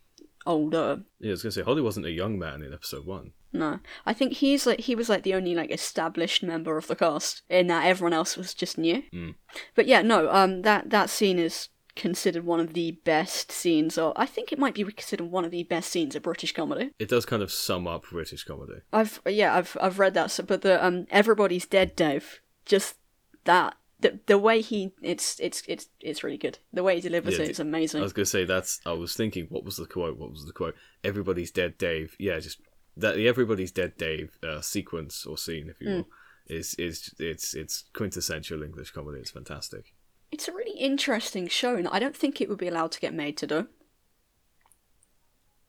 older. 0.47 1.03
Yeah, 1.21 1.31
I 1.31 1.33
was 1.33 1.43
gonna 1.43 1.53
say 1.53 1.63
Holly 1.63 1.83
wasn't 1.83 2.07
a 2.07 2.11
young 2.11 2.39
man 2.39 2.63
in 2.63 2.73
episode 2.73 3.07
one. 3.07 3.33
No, 3.53 3.81
I 4.07 4.13
think 4.13 4.35
he's 4.35 4.67
like 4.67 4.81
he 4.81 4.95
was 4.95 5.09
like 5.09 5.23
the 5.23 5.35
only 5.35 5.55
like 5.55 5.71
established 5.71 6.43
member 6.43 6.77
of 6.77 6.87
the 6.87 6.97
cast, 6.97 7.43
in 7.49 7.67
that 7.67 7.87
everyone 7.87 8.15
else 8.15 8.37
was 8.37 8.55
just 8.55 8.79
new. 8.79 9.03
Mm. 9.13 9.35
But 9.75 9.87
yeah, 9.87 10.03
no, 10.03 10.31
um, 10.31 10.63
that 10.63 10.91
that 10.91 11.11
scene 11.11 11.39
is 11.39 11.69
considered 11.95 12.45
one 12.45 12.61
of 12.61 12.73
the 12.73 12.93
best 13.05 13.53
scenes, 13.53 13.99
or 13.99 14.13
I 14.17 14.27
think 14.27 14.53
it 14.53 14.59
might 14.59 14.75
be 14.75 14.85
considered 14.85 15.31
one 15.31 15.45
of 15.45 15.51
the 15.51 15.65
best 15.65 15.91
scenes 15.91 16.17
of 16.17 16.23
British 16.23 16.53
comedy. 16.53 16.93
It 16.99 17.09
does 17.09 17.27
kind 17.27 17.43
of 17.43 17.53
sum 17.53 17.87
up 17.87 18.05
British 18.11 18.45
comedy. 18.45 18.81
I've 18.93 19.21
yeah, 19.27 19.55
I've 19.55 19.77
I've 19.81 19.99
read 19.99 20.15
that, 20.15 20.31
so, 20.31 20.43
but 20.43 20.63
the 20.63 20.85
um, 20.85 21.07
everybody's 21.11 21.67
dead, 21.67 21.95
Dave. 21.95 22.41
Just 22.65 22.97
that 23.45 23.77
the 24.03 24.19
the 24.27 24.39
way 24.39 24.61
he 24.61 24.93
it's 25.03 25.39
it's 25.41 25.63
it's 25.67 25.87
it's 26.01 26.23
really 26.23 26.37
good. 26.37 26.59
The 26.73 26.83
way 26.83 26.97
he 26.97 27.01
delivers 27.01 27.39
Yeah, 27.39 27.45
it 27.45 27.51
is 27.51 27.61
amazing. 27.61 28.01
I 28.01 28.05
was 28.05 28.13
gonna 28.13 28.27
say 28.27 28.45
that's. 28.45 28.81
I 28.85 28.93
was 28.93 29.15
thinking, 29.15 29.47
what 29.49 29.65
was 29.65 29.77
the 29.77 29.87
quote? 29.87 30.19
What 30.19 30.31
was 30.31 30.45
the 30.45 30.53
quote? 30.53 30.75
Everybody's 31.03 31.51
dead, 31.51 31.79
Dave. 31.79 32.17
Yeah, 32.19 32.39
just 32.41 32.61
that. 32.97 33.17
The 33.17 33.29
Everybody's 33.29 33.73
dead, 33.73 33.97
Dave 33.97 34.39
uh, 34.43 34.61
sequence 34.61 35.25
or 35.25 35.39
scene, 35.39 35.69
if 35.69 35.81
you 35.81 35.91
will, 35.91 36.09
is 36.47 36.75
is 36.75 37.15
it's 37.19 37.55
it's 37.55 37.85
quintessential 37.95 38.63
English 38.63 38.91
comedy. 38.91 39.21
It's 39.21 39.31
fantastic. 39.31 39.95
It's 40.31 40.49
a 40.49 40.53
really 40.53 40.79
interesting 40.79 41.49
show, 41.49 41.77
and 41.77 41.89
I 41.89 41.99
don't 41.99 42.17
think 42.17 42.41
it 42.41 42.49
would 42.49 42.59
be 42.59 42.69
allowed 42.69 42.93
to 42.93 43.01
get 43.01 43.15
made 43.15 43.37
today. 43.37 43.65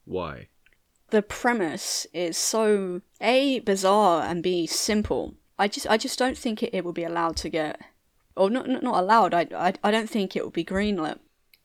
Why? 0.06 0.48
the 1.14 1.22
premise 1.22 2.08
is 2.12 2.36
so 2.36 3.00
a 3.22 3.60
bizarre 3.60 4.24
and 4.24 4.42
b 4.42 4.66
simple. 4.66 5.36
I 5.60 5.68
just 5.68 5.88
I 5.88 5.96
just 5.96 6.18
don't 6.18 6.38
think 6.38 6.64
it, 6.64 6.74
it 6.74 6.84
would 6.84 6.96
be 6.96 7.04
allowed 7.04 7.36
to 7.38 7.50
get 7.50 7.80
or 8.36 8.50
not 8.50 8.68
not 8.68 8.84
not 8.84 9.00
allowed. 9.04 9.34
I, 9.34 9.48
I 9.56 9.74
I 9.84 9.92
don't 9.92 10.10
think 10.10 10.36
it 10.36 10.44
would 10.44 10.54
be 10.54 10.66
greenlit. 10.66 11.20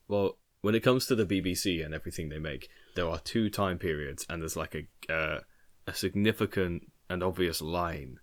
Well, 0.06 0.38
when 0.62 0.74
it 0.74 0.80
comes 0.82 1.06
to 1.06 1.14
the 1.14 1.26
BBC 1.26 1.84
and 1.84 1.94
everything 1.94 2.28
they 2.28 2.38
make, 2.38 2.68
there 2.94 3.08
are 3.08 3.18
two 3.18 3.50
time 3.50 3.78
periods, 3.78 4.26
and 4.28 4.42
there's 4.42 4.56
like 4.56 4.74
a 4.74 5.12
uh, 5.12 5.40
a 5.86 5.94
significant 5.94 6.90
and 7.10 7.22
obvious 7.22 7.60
line 7.62 8.18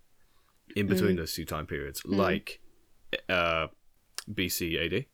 in 0.74 0.86
between 0.86 1.16
those 1.16 1.32
two 1.34 1.44
time 1.44 1.66
periods, 1.66 2.02
like 2.04 2.60
uh, 3.28 3.68
BC 4.30 4.84
AD, 4.84 5.06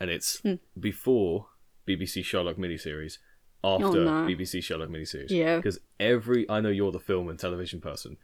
and 0.00 0.10
it's 0.10 0.42
before 0.78 1.46
BBC 1.86 2.24
Sherlock 2.24 2.56
miniseries, 2.56 3.18
after 3.64 3.86
Oh, 3.86 3.92
no. 3.92 4.10
BBC 4.26 4.62
Sherlock 4.62 4.88
miniseries. 4.88 5.30
Yeah. 5.30 5.56
because 5.56 5.78
every 5.98 6.48
I 6.50 6.60
know 6.60 6.68
you're 6.68 6.92
the 6.92 7.00
film 7.00 7.28
and 7.28 7.38
television 7.38 7.80
person. 7.80 8.16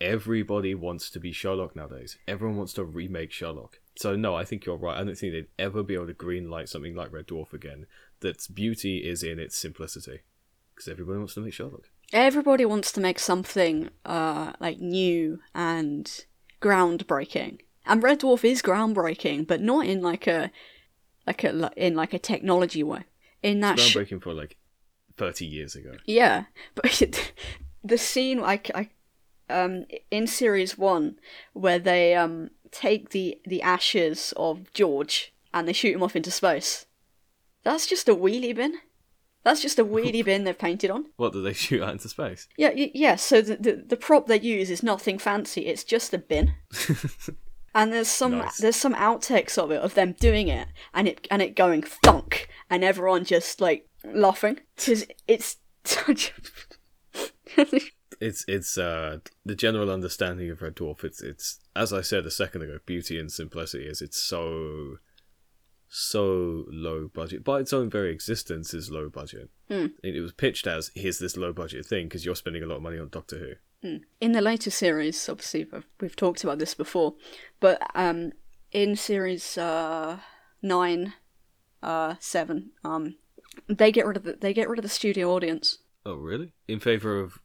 Everybody 0.00 0.74
wants 0.74 1.10
to 1.10 1.20
be 1.20 1.32
Sherlock 1.32 1.74
nowadays. 1.74 2.18
Everyone 2.26 2.56
wants 2.56 2.72
to 2.74 2.84
remake 2.84 3.32
Sherlock. 3.32 3.80
So 3.96 4.14
no, 4.14 4.36
I 4.36 4.44
think 4.44 4.64
you're 4.64 4.76
right. 4.76 4.96
I 4.96 5.04
don't 5.04 5.16
think 5.16 5.32
they'd 5.32 5.48
ever 5.58 5.82
be 5.82 5.94
able 5.94 6.06
to 6.06 6.14
greenlight 6.14 6.68
something 6.68 6.94
like 6.94 7.12
Red 7.12 7.26
Dwarf 7.26 7.52
again. 7.52 7.86
That's 8.20 8.46
beauty 8.46 8.98
is 8.98 9.22
in 9.22 9.38
its 9.38 9.58
simplicity, 9.58 10.20
because 10.74 10.88
everybody 10.88 11.18
wants 11.18 11.34
to 11.34 11.40
make 11.40 11.52
Sherlock. 11.52 11.88
Everybody 12.12 12.64
wants 12.64 12.92
to 12.92 13.00
make 13.00 13.18
something 13.18 13.90
uh 14.04 14.52
like 14.60 14.78
new 14.78 15.40
and 15.54 16.24
groundbreaking. 16.60 17.60
And 17.86 18.02
Red 18.02 18.20
Dwarf 18.20 18.44
is 18.44 18.62
groundbreaking, 18.62 19.46
but 19.46 19.60
not 19.60 19.86
in 19.86 20.00
like 20.02 20.26
a 20.26 20.50
like 21.26 21.44
a 21.44 21.70
in 21.76 21.94
like 21.94 22.14
a 22.14 22.18
technology 22.18 22.82
way. 22.82 23.04
In 23.42 23.60
that 23.60 23.78
sh- 23.78 23.96
Groundbreaking 23.96 24.22
for 24.22 24.32
like 24.32 24.56
thirty 25.16 25.46
years 25.46 25.74
ago. 25.74 25.92
Yeah, 26.04 26.44
but 26.74 27.02
the 27.84 27.98
scene 27.98 28.40
like 28.40 28.70
I 28.74 28.90
um 29.50 29.84
in 30.10 30.26
series 30.26 30.76
1 30.78 31.18
where 31.52 31.78
they 31.78 32.14
um 32.14 32.50
take 32.70 33.10
the 33.10 33.40
the 33.46 33.62
ashes 33.62 34.32
of 34.36 34.72
George 34.74 35.32
and 35.54 35.66
they 35.66 35.72
shoot 35.72 35.94
him 35.94 36.02
off 36.02 36.16
into 36.16 36.30
space. 36.30 36.86
That's 37.64 37.86
just 37.86 38.08
a 38.08 38.14
wheelie 38.14 38.54
bin. 38.54 38.74
That's 39.44 39.62
just 39.62 39.78
a 39.78 39.84
wheelie 39.84 40.24
bin 40.24 40.44
they've 40.44 40.58
painted 40.58 40.90
on. 40.90 41.06
What 41.16 41.32
do 41.32 41.42
they 41.42 41.52
shoot 41.64 41.82
out 41.82 41.92
into 41.92 42.08
space? 42.08 42.48
Yeah, 42.56 42.72
y- 42.74 42.90
yeah, 42.94 43.16
so 43.16 43.40
the, 43.40 43.56
the 43.56 43.84
the 43.88 43.96
prop 43.96 44.26
they 44.26 44.38
use 44.40 44.70
is 44.70 44.82
nothing 44.82 45.18
fancy. 45.18 45.66
It's 45.66 45.84
just 45.84 46.12
a 46.14 46.18
bin. 46.18 46.54
And 47.74 47.92
there's 47.92 48.08
some 48.08 48.38
Nice. 48.38 48.56
there's 48.56 48.76
some 48.76 48.94
outtakes 48.94 49.56
of 49.58 49.70
it 49.70 49.80
of 49.80 49.94
them 49.94 50.12
doing 50.18 50.48
it 50.48 50.68
and 50.94 51.06
it 51.06 51.28
and 51.30 51.40
it 51.42 51.54
going 51.54 51.82
thunk 51.82 52.48
and 52.68 52.82
everyone 52.82 53.24
just 53.24 53.60
like 53.60 53.86
laughing 54.04 54.58
because 54.74 55.04
it's 55.28 55.58
such. 55.84 56.32
It's 58.20 58.44
it's 58.48 58.76
uh 58.76 59.18
the 59.44 59.54
general 59.54 59.90
understanding 59.90 60.50
of 60.50 60.62
Red 60.62 60.76
Dwarf. 60.76 61.04
It's 61.04 61.22
it's 61.22 61.60
as 61.76 61.92
I 61.92 62.00
said 62.00 62.26
a 62.26 62.30
second 62.30 62.62
ago, 62.62 62.78
beauty 62.84 63.18
and 63.18 63.30
simplicity 63.30 63.86
is 63.86 64.02
it's 64.02 64.20
so 64.20 64.98
so 65.88 66.64
low 66.68 67.08
budget. 67.12 67.44
By 67.44 67.60
its 67.60 67.72
own 67.72 67.88
very 67.90 68.12
existence 68.12 68.74
is 68.74 68.90
low 68.90 69.08
budget. 69.08 69.50
It, 70.02 70.16
it 70.16 70.20
was 70.20 70.32
pitched 70.32 70.66
as 70.66 70.90
here's 70.94 71.18
this 71.18 71.36
low 71.36 71.52
budget 71.52 71.86
thing 71.86 72.06
because 72.06 72.24
you're 72.24 72.34
spending 72.34 72.62
a 72.62 72.66
lot 72.66 72.76
of 72.76 72.82
money 72.82 72.98
on 72.98 73.08
Doctor 73.08 73.38
Who. 73.38 73.54
in 74.20 74.32
the 74.32 74.40
later 74.40 74.70
series, 74.70 75.28
obviously 75.28 75.66
we've, 75.70 75.86
we've 76.00 76.16
talked 76.16 76.42
about 76.42 76.58
this 76.58 76.74
before, 76.74 77.14
but 77.60 77.80
um, 77.94 78.32
in 78.72 78.96
series 78.96 79.56
uh, 79.56 80.18
nine, 80.62 81.14
uh, 81.82 82.16
seven, 82.18 82.70
um, 82.84 83.16
they 83.68 83.92
get 83.92 84.06
rid 84.06 84.16
of 84.16 84.24
the 84.24 84.32
they 84.32 84.52
get 84.52 84.68
rid 84.68 84.78
of 84.78 84.82
the 84.82 84.88
studio 84.88 85.32
audience. 85.32 85.78
Oh 86.04 86.14
really? 86.16 86.52
In 86.66 86.80
favor 86.80 87.20
of 87.20 87.38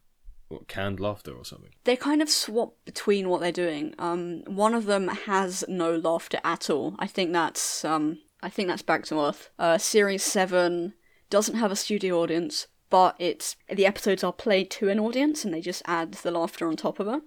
what, 0.54 0.68
canned 0.68 1.00
laughter 1.00 1.32
or 1.32 1.44
something? 1.44 1.70
They 1.84 1.96
kind 1.96 2.22
of 2.22 2.30
swap 2.30 2.74
between 2.84 3.28
what 3.28 3.40
they're 3.40 3.52
doing. 3.52 3.94
Um, 3.98 4.42
one 4.46 4.74
of 4.74 4.86
them 4.86 5.08
has 5.08 5.64
no 5.68 5.94
laughter 5.96 6.40
at 6.44 6.70
all. 6.70 6.96
I 6.98 7.06
think 7.06 7.32
that's 7.32 7.84
um, 7.84 8.18
I 8.42 8.48
think 8.48 8.68
that's 8.68 8.82
back 8.82 9.04
to 9.06 9.20
earth. 9.20 9.50
Uh, 9.58 9.78
series 9.78 10.22
seven 10.22 10.94
doesn't 11.30 11.56
have 11.56 11.72
a 11.72 11.76
studio 11.76 12.20
audience, 12.20 12.66
but 12.90 13.16
it's 13.18 13.56
the 13.68 13.86
episodes 13.86 14.22
are 14.24 14.32
played 14.32 14.70
to 14.72 14.88
an 14.88 15.00
audience, 15.00 15.44
and 15.44 15.52
they 15.52 15.60
just 15.60 15.82
add 15.86 16.12
the 16.12 16.30
laughter 16.30 16.66
on 16.66 16.76
top 16.76 17.00
of 17.00 17.08
it. 17.08 17.22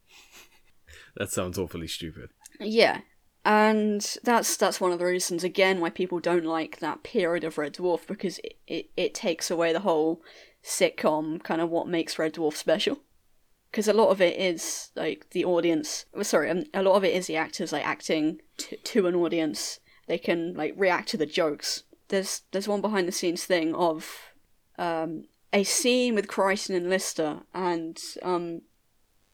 That 1.15 1.31
sounds 1.31 1.57
awfully 1.57 1.87
stupid. 1.87 2.29
Yeah, 2.59 3.01
and 3.43 4.17
that's 4.23 4.57
that's 4.57 4.81
one 4.81 4.91
of 4.91 4.99
the 4.99 5.05
reasons 5.05 5.43
again 5.43 5.79
why 5.79 5.89
people 5.89 6.19
don't 6.19 6.45
like 6.45 6.79
that 6.79 7.03
period 7.03 7.43
of 7.43 7.57
Red 7.57 7.73
Dwarf 7.75 8.05
because 8.05 8.39
it, 8.39 8.57
it, 8.67 8.89
it 8.97 9.13
takes 9.13 9.49
away 9.49 9.73
the 9.73 9.79
whole 9.79 10.21
sitcom 10.63 11.41
kind 11.41 11.61
of 11.61 11.69
what 11.69 11.87
makes 11.87 12.19
Red 12.19 12.33
Dwarf 12.33 12.55
special. 12.55 12.99
Because 13.77 13.87
a 13.87 13.93
lot 13.93 14.09
of 14.09 14.21
it 14.21 14.39
is 14.39 14.89
like 14.95 15.29
the 15.33 15.45
audience. 15.45 16.05
Sorry, 16.23 16.49
um, 16.49 16.63
a 16.73 16.81
lot 16.81 16.95
of 16.95 17.03
it 17.03 17.13
is 17.13 17.27
the 17.27 17.35
actors 17.35 17.71
like 17.71 17.85
acting 17.85 18.41
t- 18.57 18.75
to 18.75 19.05
an 19.05 19.13
audience. 19.13 19.79
They 20.07 20.17
can 20.17 20.55
like 20.55 20.73
react 20.75 21.09
to 21.09 21.17
the 21.17 21.27
jokes. 21.27 21.83
There's 22.07 22.41
there's 22.51 22.67
one 22.67 22.81
behind 22.81 23.07
the 23.07 23.11
scenes 23.11 23.45
thing 23.45 23.75
of 23.75 24.31
um, 24.79 25.25
a 25.53 25.63
scene 25.63 26.15
with 26.15 26.25
Kryten 26.25 26.75
and 26.75 26.89
Lister, 26.89 27.41
and 27.53 28.01
um, 28.23 28.63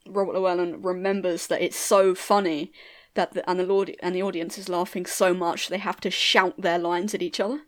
Robert 0.05 0.33
Llewellyn 0.33 0.81
remembers 0.81 1.47
that 1.47 1.61
it's 1.61 1.79
so 1.79 2.13
funny 2.13 2.73
that 3.13 3.35
the, 3.35 3.49
and 3.49 3.57
the 3.57 3.65
Lord 3.65 3.95
and 4.01 4.13
the 4.13 4.23
audience 4.23 4.57
is 4.57 4.67
laughing 4.67 5.05
so 5.05 5.33
much 5.33 5.69
they 5.69 5.77
have 5.77 6.01
to 6.01 6.11
shout 6.11 6.59
their 6.59 6.79
lines 6.79 7.13
at 7.13 7.21
each 7.21 7.39
other. 7.39 7.61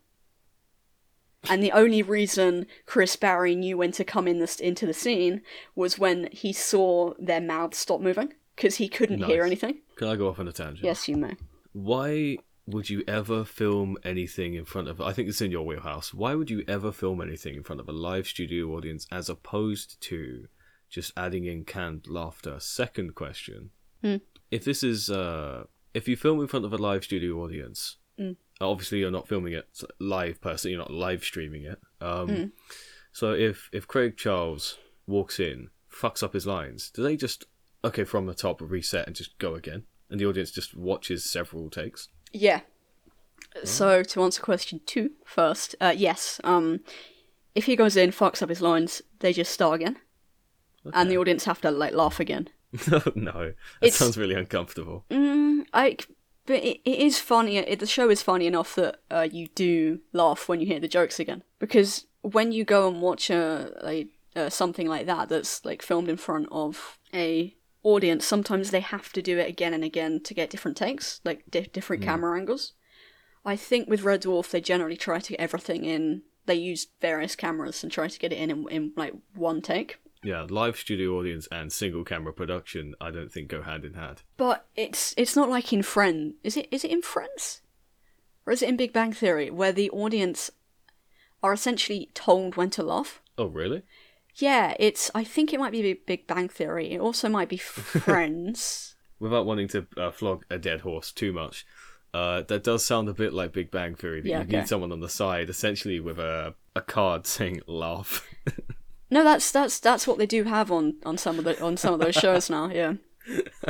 And 1.49 1.63
the 1.63 1.71
only 1.71 2.01
reason 2.01 2.67
Chris 2.85 3.15
Barrie 3.15 3.55
knew 3.55 3.77
when 3.77 3.91
to 3.93 4.03
come 4.03 4.27
in 4.27 4.39
this 4.39 4.59
into 4.59 4.85
the 4.85 4.93
scene 4.93 5.41
was 5.75 5.99
when 5.99 6.29
he 6.31 6.53
saw 6.53 7.13
their 7.19 7.41
mouths 7.41 7.77
stop 7.77 8.01
moving 8.01 8.33
because 8.55 8.75
he 8.75 8.87
couldn't 8.87 9.23
hear 9.23 9.43
anything. 9.43 9.79
Can 9.97 10.07
I 10.07 10.15
go 10.15 10.27
off 10.29 10.39
on 10.39 10.47
a 10.47 10.51
tangent? 10.51 10.83
Yes, 10.83 11.07
you 11.07 11.17
may. 11.17 11.35
Why 11.73 12.37
would 12.67 12.89
you 12.89 13.03
ever 13.07 13.45
film 13.45 13.97
anything 14.03 14.53
in 14.55 14.65
front 14.65 14.87
of? 14.87 14.99
I 15.01 15.13
think 15.13 15.29
it's 15.29 15.41
in 15.41 15.51
your 15.51 15.65
wheelhouse. 15.65 16.13
Why 16.13 16.35
would 16.35 16.49
you 16.49 16.63
ever 16.67 16.91
film 16.91 17.21
anything 17.21 17.55
in 17.55 17.63
front 17.63 17.81
of 17.81 17.87
a 17.87 17.91
live 17.91 18.27
studio 18.27 18.69
audience 18.69 19.05
as 19.11 19.29
opposed 19.29 20.01
to 20.01 20.47
just 20.89 21.11
adding 21.15 21.45
in 21.45 21.65
canned 21.65 22.07
laughter? 22.07 22.59
Second 22.59 23.15
question: 23.15 23.71
Hmm. 24.01 24.17
If 24.51 24.63
this 24.65 24.83
is, 24.83 25.09
uh, 25.09 25.65
if 25.93 26.07
you 26.07 26.15
film 26.15 26.39
in 26.41 26.47
front 26.47 26.65
of 26.65 26.73
a 26.73 26.77
live 26.77 27.03
studio 27.03 27.43
audience, 27.43 27.97
Hmm. 28.17 28.31
Obviously 28.61 28.99
you're 28.99 29.11
not 29.11 29.27
filming 29.27 29.53
it 29.53 29.67
live 29.99 30.39
person. 30.41 30.71
You're 30.71 30.79
not 30.79 30.91
live 30.91 31.23
streaming 31.23 31.63
it. 31.63 31.79
Um, 32.01 32.27
Hmm. 32.29 32.43
So 33.11 33.31
if 33.33 33.69
if 33.71 33.87
Craig 33.87 34.17
Charles 34.17 34.77
walks 35.07 35.39
in 35.39 35.69
fucks 35.91 36.21
up 36.23 36.33
his 36.33 36.45
lines, 36.45 36.89
do 36.89 37.01
they 37.03 37.15
just 37.15 37.45
okay 37.83 38.03
from 38.03 38.25
the 38.25 38.33
top 38.33 38.59
reset 38.61 39.07
and 39.07 39.15
just 39.15 39.37
go 39.39 39.55
again, 39.55 39.83
and 40.09 40.19
the 40.19 40.25
audience 40.25 40.51
just 40.51 40.75
watches 40.75 41.29
several 41.29 41.69
takes? 41.69 42.09
Yeah. 42.33 42.61
So 43.63 44.03
to 44.03 44.23
answer 44.23 44.41
question 44.41 44.81
two 44.85 45.11
first, 45.25 45.75
uh, 45.79 45.93
yes. 45.95 46.41
Um, 46.43 46.81
if 47.53 47.65
he 47.65 47.77
goes 47.77 47.95
in, 47.95 48.11
fucks 48.11 48.41
up 48.41 48.49
his 48.49 48.59
lines, 48.61 49.01
they 49.19 49.31
just 49.31 49.51
start 49.53 49.75
again, 49.81 49.97
and 50.93 51.09
the 51.09 51.17
audience 51.17 51.45
have 51.45 51.61
to 51.61 51.71
like 51.71 51.93
laugh 51.93 52.19
again. 52.19 52.49
no, 53.15 53.53
that 53.53 53.55
It's- 53.81 53.95
sounds 53.95 54.17
really 54.17 54.35
uncomfortable. 54.35 55.05
Mm, 55.09 55.65
I, 55.73 55.95
but 56.45 56.63
it, 56.63 56.81
it 56.85 56.99
is 56.99 57.19
funny. 57.19 57.57
It, 57.57 57.79
the 57.79 57.87
show 57.87 58.09
is 58.09 58.21
funny 58.21 58.47
enough 58.47 58.75
that 58.75 58.99
uh, 59.09 59.27
you 59.31 59.47
do 59.55 59.99
laugh 60.13 60.47
when 60.47 60.59
you 60.59 60.67
hear 60.67 60.79
the 60.79 60.87
jokes 60.87 61.19
again. 61.19 61.43
Because 61.59 62.05
when 62.21 62.51
you 62.51 62.63
go 62.63 62.87
and 62.87 63.01
watch 63.01 63.29
a 63.29 63.71
like 63.81 64.09
uh, 64.35 64.49
something 64.49 64.87
like 64.87 65.05
that 65.05 65.29
that's 65.29 65.63
like 65.65 65.81
filmed 65.81 66.09
in 66.09 66.17
front 66.17 66.47
of 66.51 66.99
a 67.13 67.55
audience, 67.83 68.25
sometimes 68.25 68.71
they 68.71 68.79
have 68.79 69.11
to 69.13 69.21
do 69.21 69.37
it 69.37 69.49
again 69.49 69.73
and 69.73 69.83
again 69.83 70.21
to 70.23 70.33
get 70.33 70.49
different 70.49 70.77
takes, 70.77 71.21
like 71.23 71.43
di- 71.49 71.69
different 71.71 72.03
camera 72.03 72.37
angles. 72.37 72.73
I 73.43 73.55
think 73.55 73.87
with 73.87 74.01
Red 74.03 74.23
Dwarf, 74.23 74.49
they 74.49 74.61
generally 74.61 74.97
try 74.97 75.19
to 75.19 75.31
get 75.31 75.39
everything 75.39 75.85
in. 75.85 76.23
They 76.47 76.55
use 76.55 76.87
various 77.01 77.35
cameras 77.35 77.83
and 77.83 77.91
try 77.91 78.07
to 78.07 78.19
get 78.19 78.31
it 78.31 78.37
in 78.37 78.51
in, 78.51 78.67
in 78.69 78.93
like 78.95 79.13
one 79.33 79.61
take. 79.61 79.97
Yeah, 80.25 80.45
live 80.49 80.75
studio 80.77 81.17
audience 81.19 81.47
and 81.51 81.71
single 81.71 82.03
camera 82.03 82.33
production, 82.33 82.95
I 82.99 83.11
don't 83.11 83.31
think 83.31 83.47
go 83.49 83.61
hand 83.61 83.85
in 83.85 83.93
hand. 83.93 84.23
But 84.37 84.65
it's 84.75 85.13
it's 85.17 85.35
not 85.35 85.49
like 85.49 85.71
in 85.71 85.83
Friends. 85.83 86.33
Is 86.43 86.57
it 86.57 86.67
is 86.71 86.83
it 86.83 86.91
in 86.91 87.01
Friends? 87.03 87.61
Or 88.45 88.53
is 88.53 88.61
it 88.61 88.69
in 88.69 88.75
Big 88.77 88.91
Bang 88.91 89.13
Theory 89.13 89.49
where 89.51 89.71
the 89.71 89.89
audience 89.91 90.49
are 91.43 91.53
essentially 91.53 92.09
told 92.13 92.55
when 92.57 92.69
to 92.71 92.83
laugh? 92.83 93.21
Oh, 93.37 93.45
really? 93.45 93.83
Yeah, 94.35 94.75
it's 94.79 95.11
I 95.13 95.23
think 95.23 95.53
it 95.53 95.59
might 95.59 95.71
be 95.71 95.93
Big- 95.93 96.27
Bang 96.27 96.49
Theory. 96.49 96.91
It 96.91 96.99
also 96.99 97.29
might 97.29 97.49
be 97.49 97.57
Friends. 98.07 98.95
Without 99.19 99.45
wanting 99.45 99.67
to 99.69 99.87
uh, 99.95 100.11
flog 100.11 100.43
a 100.49 100.57
dead 100.57 100.81
horse 100.81 101.11
too 101.11 101.31
much, 101.33 101.65
uh, 102.13 102.41
that 102.47 102.63
does 102.63 102.85
sound 102.85 103.07
a 103.09 103.13
bit 103.13 103.31
like 103.31 103.53
Big 103.53 103.71
Bang 103.71 103.95
Theory. 103.95 104.21
That 104.21 104.29
Yeah, 104.29 104.37
you 104.39 104.43
okay. 104.45 104.57
need 104.57 104.67
someone 104.67 104.91
on 104.91 104.99
the 105.01 105.09
side, 105.09 105.49
essentially 105.49 105.99
with 105.99 106.17
a 106.19 106.55
a 106.75 106.81
card 106.81 107.25
saying 107.35 107.61
"laugh." 107.67 108.27
no, 109.09 109.23
that's 109.23 109.51
that's 109.51 109.79
that's 109.79 110.07
what 110.07 110.17
they 110.17 110.25
do 110.25 110.43
have 110.43 110.71
on 110.71 110.95
on 111.05 111.17
some 111.17 111.37
of 111.39 111.45
the 111.45 111.61
on 111.63 111.77
some 111.77 111.93
of 111.93 111.99
those 111.99 112.15
shows 112.15 112.49
now, 112.49 112.69
yeah. 112.69 112.93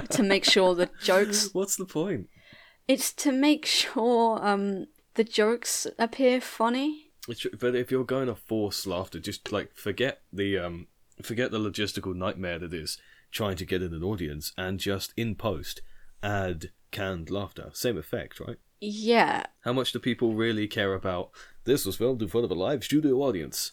to 0.09 0.23
make 0.23 0.43
sure 0.43 0.75
the 0.75 0.89
jokes 1.01 1.49
What's 1.53 1.75
the 1.77 1.85
point? 1.85 2.27
it's 2.87 3.11
to 3.13 3.31
make 3.31 3.65
sure 3.65 4.45
um 4.45 4.85
the 5.15 5.23
jokes 5.23 5.87
appear 5.97 6.41
funny. 6.41 7.11
It's, 7.27 7.45
but 7.59 7.73
if 7.75 7.89
you're 7.89 8.03
going 8.03 8.27
to 8.27 8.35
force 8.35 8.85
laughter, 8.85 9.19
just 9.19 9.51
like 9.51 9.73
forget 9.75 10.21
the 10.31 10.57
um 10.59 10.87
forget 11.21 11.51
the 11.51 11.59
logistical 11.59 12.13
nightmare 12.13 12.59
that 12.59 12.73
is 12.73 12.97
trying 13.31 13.55
to 13.57 13.65
get 13.65 13.81
in 13.81 13.93
an 13.93 14.03
audience, 14.03 14.51
and 14.57 14.79
just 14.79 15.13
in 15.17 15.35
post 15.35 15.81
add 16.21 16.71
canned 16.91 17.29
laughter. 17.29 17.69
Same 17.73 17.97
effect, 17.97 18.39
right? 18.39 18.57
Yeah, 18.81 19.45
How 19.61 19.73
much 19.73 19.93
do 19.93 19.99
people 19.99 20.33
really 20.35 20.67
care 20.67 20.93
about 20.93 21.31
this 21.63 21.85
was 21.85 21.95
filmed 21.95 22.21
in 22.21 22.27
front 22.27 22.45
of 22.45 22.51
a 22.51 22.55
live 22.55 22.83
studio 22.83 23.15
audience? 23.21 23.71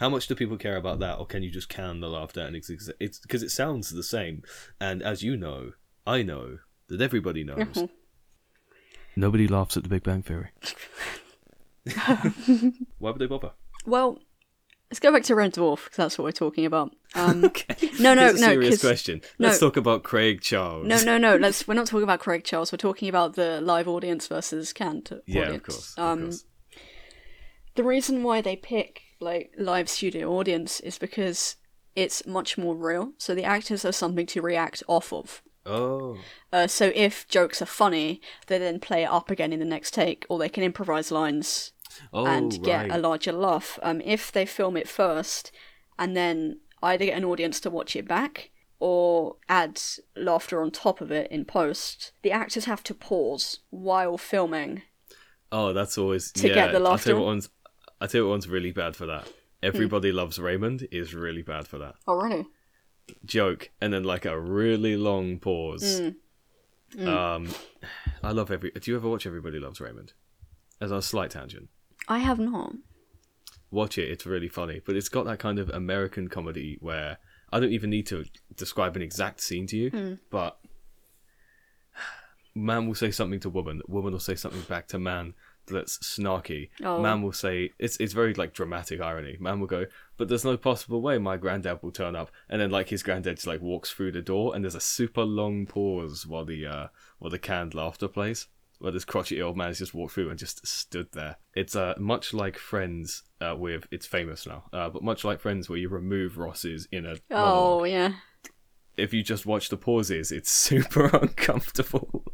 How 0.00 0.08
much 0.08 0.26
do 0.26 0.34
people 0.34 0.56
care 0.56 0.76
about 0.76 0.98
that, 1.00 1.18
or 1.18 1.26
can 1.26 1.42
you 1.42 1.50
just 1.50 1.68
can 1.68 2.00
the 2.00 2.08
laughter 2.08 2.40
and 2.40 2.56
it's 2.56 2.70
it's 2.98 3.18
because 3.20 3.42
it 3.42 3.50
sounds 3.50 3.90
the 3.90 4.02
same? 4.02 4.42
And 4.80 5.02
as 5.02 5.22
you 5.22 5.36
know, 5.36 5.72
I 6.06 6.22
know 6.22 6.58
that 6.88 7.00
everybody 7.00 7.44
knows. 7.44 7.86
Nobody 9.16 9.46
laughs 9.46 9.76
at 9.76 9.82
the 9.82 9.88
Big 9.88 10.02
Bang 10.02 10.22
Theory. 10.22 10.48
Why 12.98 13.10
would 13.10 13.18
they 13.18 13.26
bother? 13.26 13.52
Well, 13.86 14.18
let's 14.90 15.00
go 15.00 15.12
back 15.12 15.22
to 15.24 15.34
Red 15.34 15.54
Dwarf 15.54 15.84
because 15.84 15.96
that's 15.96 16.18
what 16.18 16.24
we're 16.24 16.32
talking 16.32 16.64
about. 16.66 16.92
Um, 17.14 17.40
No, 18.00 18.14
no, 18.14 18.22
Here's 18.28 18.38
a 18.38 18.40
no. 18.40 18.48
serious 18.48 18.70
'cause- 18.76 18.80
question. 18.88 19.20
no. 19.38 19.48
Let's 19.48 19.58
talk 19.60 19.76
about 19.76 20.02
Craig 20.04 20.40
Charles. 20.40 20.86
no, 20.86 21.02
no, 21.02 21.18
no. 21.18 21.36
Let's. 21.36 21.66
We're 21.68 21.74
not 21.74 21.86
talking 21.86 22.04
about 22.04 22.20
Craig 22.20 22.44
Charles. 22.44 22.72
We're 22.72 22.78
talking 22.78 23.08
about 23.08 23.34
the 23.34 23.60
live 23.60 23.88
audience 23.88 24.26
versus 24.28 24.72
canned 24.72 25.20
Yeah, 25.26 25.42
audience. 25.42 25.56
of 25.56 25.62
course. 25.64 25.94
Of 25.98 26.04
Um, 26.04 26.22
course. 26.22 26.44
the 27.74 27.84
reason 27.84 28.22
why 28.22 28.40
they 28.40 28.56
pick 28.56 29.02
like 29.20 29.52
live 29.58 29.88
studio 29.88 30.32
audience 30.32 30.80
is 30.80 30.98
because 30.98 31.56
it's 31.94 32.26
much 32.26 32.56
more 32.56 32.74
real. 32.74 33.12
So 33.18 33.34
the 33.34 33.44
actors 33.44 33.82
have 33.82 33.94
something 33.94 34.26
to 34.26 34.42
react 34.42 34.82
off 34.88 35.12
of. 35.12 35.42
Oh, 35.66 36.16
Uh, 36.52 36.66
so 36.66 36.90
if 36.94 37.28
jokes 37.28 37.60
are 37.60 37.66
funny, 37.66 38.20
they 38.46 38.58
then 38.58 38.80
play 38.80 39.02
it 39.04 39.10
up 39.10 39.30
again 39.30 39.52
in 39.52 39.58
the 39.60 39.64
next 39.66 39.92
take, 39.92 40.24
or 40.28 40.38
they 40.38 40.48
can 40.48 40.64
improvise 40.64 41.10
lines 41.10 41.72
oh, 42.12 42.26
and 42.26 42.62
get 42.62 42.90
a 42.90 42.98
larger 42.98 43.32
laugh. 43.32 43.78
Um, 43.82 44.00
if 44.00 44.32
they 44.32 44.46
film 44.46 44.76
it 44.76 44.88
first 44.88 45.52
and 45.98 46.16
then 46.16 46.60
either 46.82 47.04
get 47.04 47.16
an 47.18 47.24
audience 47.24 47.60
to 47.60 47.70
watch 47.70 47.94
it 47.94 48.08
back 48.08 48.50
or 48.78 49.36
add 49.48 49.80
laughter 50.16 50.62
on 50.62 50.70
top 50.70 51.00
of 51.02 51.10
it 51.12 51.30
in 51.30 51.44
post, 51.44 52.12
the 52.22 52.32
actors 52.32 52.64
have 52.64 52.82
to 52.84 52.94
pause 52.94 53.60
while 53.68 54.16
filming. 54.16 54.82
Oh, 55.52 55.72
that's 55.72 55.98
always 55.98 56.32
to 56.32 56.48
yeah. 56.48 56.54
get 56.54 56.72
the 56.72 56.80
I'll 56.88 56.98
tell 56.98 57.10
laughter. 57.10 57.10
you 57.12 57.16
what 57.16 57.26
one's. 57.26 57.50
I 58.00 58.06
tell 58.06 58.22
you 58.22 58.28
one's 58.28 58.48
really 58.48 58.72
bad 58.72 58.96
for 58.96 59.06
that. 59.06 59.28
Everybody 59.62 60.10
loves 60.12 60.38
Raymond 60.38 60.88
is 60.90 61.14
really 61.14 61.42
bad 61.42 61.66
for 61.68 61.78
that. 61.78 61.96
Oh, 62.06 62.14
really? 62.14 62.46
joke 63.24 63.70
and 63.80 63.92
then 63.92 64.04
like 64.04 64.24
a 64.24 64.38
really 64.38 64.96
long 64.96 65.38
pause. 65.38 66.00
Mm. 66.94 67.06
Um, 67.08 67.48
I 68.22 68.30
love 68.32 68.50
every. 68.52 68.70
Do 68.70 68.90
you 68.90 68.96
ever 68.96 69.08
watch 69.08 69.26
Everybody 69.26 69.58
Loves 69.58 69.80
Raymond? 69.80 70.12
As 70.80 70.90
a 70.92 71.02
slight 71.02 71.30
tangent, 71.30 71.68
I 72.08 72.18
have 72.18 72.38
not. 72.38 72.72
watch 73.70 73.98
it. 73.98 74.10
It's 74.10 74.26
really 74.26 74.48
funny, 74.48 74.80
but 74.84 74.96
it's 74.96 75.08
got 75.08 75.24
that 75.26 75.38
kind 75.40 75.58
of 75.58 75.68
American 75.70 76.28
comedy 76.28 76.78
where 76.80 77.18
I 77.52 77.58
don't 77.60 77.72
even 77.72 77.90
need 77.90 78.06
to 78.08 78.24
describe 78.56 78.94
an 78.96 79.02
exact 79.02 79.40
scene 79.40 79.66
to 79.68 79.76
you, 79.76 79.90
Mm. 79.90 80.18
but 80.30 80.58
man 82.54 82.86
will 82.86 82.94
say 82.94 83.10
something 83.10 83.40
to 83.40 83.50
woman, 83.50 83.82
woman 83.86 84.12
will 84.12 84.20
say 84.20 84.34
something 84.34 84.62
back 84.62 84.88
to 84.88 84.98
man 84.98 85.34
that's 85.70 85.98
snarky. 85.98 86.70
Oh. 86.84 87.00
Man 87.00 87.22
will 87.22 87.32
say 87.32 87.70
it's 87.78 87.96
it's 87.98 88.12
very 88.12 88.34
like 88.34 88.52
dramatic 88.52 89.00
irony. 89.00 89.36
Man 89.40 89.60
will 89.60 89.66
go, 89.66 89.86
but 90.16 90.28
there's 90.28 90.44
no 90.44 90.56
possible 90.56 91.00
way 91.00 91.18
my 91.18 91.36
granddad 91.36 91.82
will 91.82 91.92
turn 91.92 92.14
up, 92.16 92.30
and 92.48 92.60
then 92.60 92.70
like 92.70 92.88
his 92.90 93.02
granddad 93.02 93.36
just 93.36 93.46
like 93.46 93.60
walks 93.60 93.90
through 93.90 94.12
the 94.12 94.22
door, 94.22 94.54
and 94.54 94.64
there's 94.64 94.74
a 94.74 94.80
super 94.80 95.22
long 95.22 95.66
pause 95.66 96.26
while 96.26 96.44
the 96.44 96.66
uh 96.66 96.86
while 97.18 97.30
the 97.30 97.38
canned 97.38 97.74
laughter 97.74 98.08
plays. 98.08 98.46
Where 98.78 98.92
this 98.92 99.04
crotchety 99.04 99.42
old 99.42 99.58
man 99.58 99.66
has 99.68 99.78
just 99.78 99.92
walked 99.92 100.14
through 100.14 100.30
and 100.30 100.38
just 100.38 100.66
stood 100.66 101.08
there. 101.12 101.36
It's 101.54 101.76
uh, 101.76 101.92
much 101.98 102.32
like 102.32 102.56
Friends 102.56 103.24
uh, 103.38 103.54
with 103.54 103.86
it's 103.90 104.06
famous 104.06 104.46
now, 104.46 104.64
uh, 104.72 104.88
but 104.88 105.02
much 105.02 105.22
like 105.22 105.38
Friends 105.38 105.68
where 105.68 105.78
you 105.78 105.90
remove 105.90 106.38
Ross's 106.38 106.88
inner 106.90 107.16
monologue 107.28 107.80
Oh, 107.82 107.84
yeah. 107.84 108.14
if 108.96 109.12
you 109.12 109.22
just 109.22 109.44
watch 109.44 109.68
the 109.68 109.76
pauses, 109.76 110.32
it's 110.32 110.50
super 110.68 111.08
uncomfortable. 111.14 112.24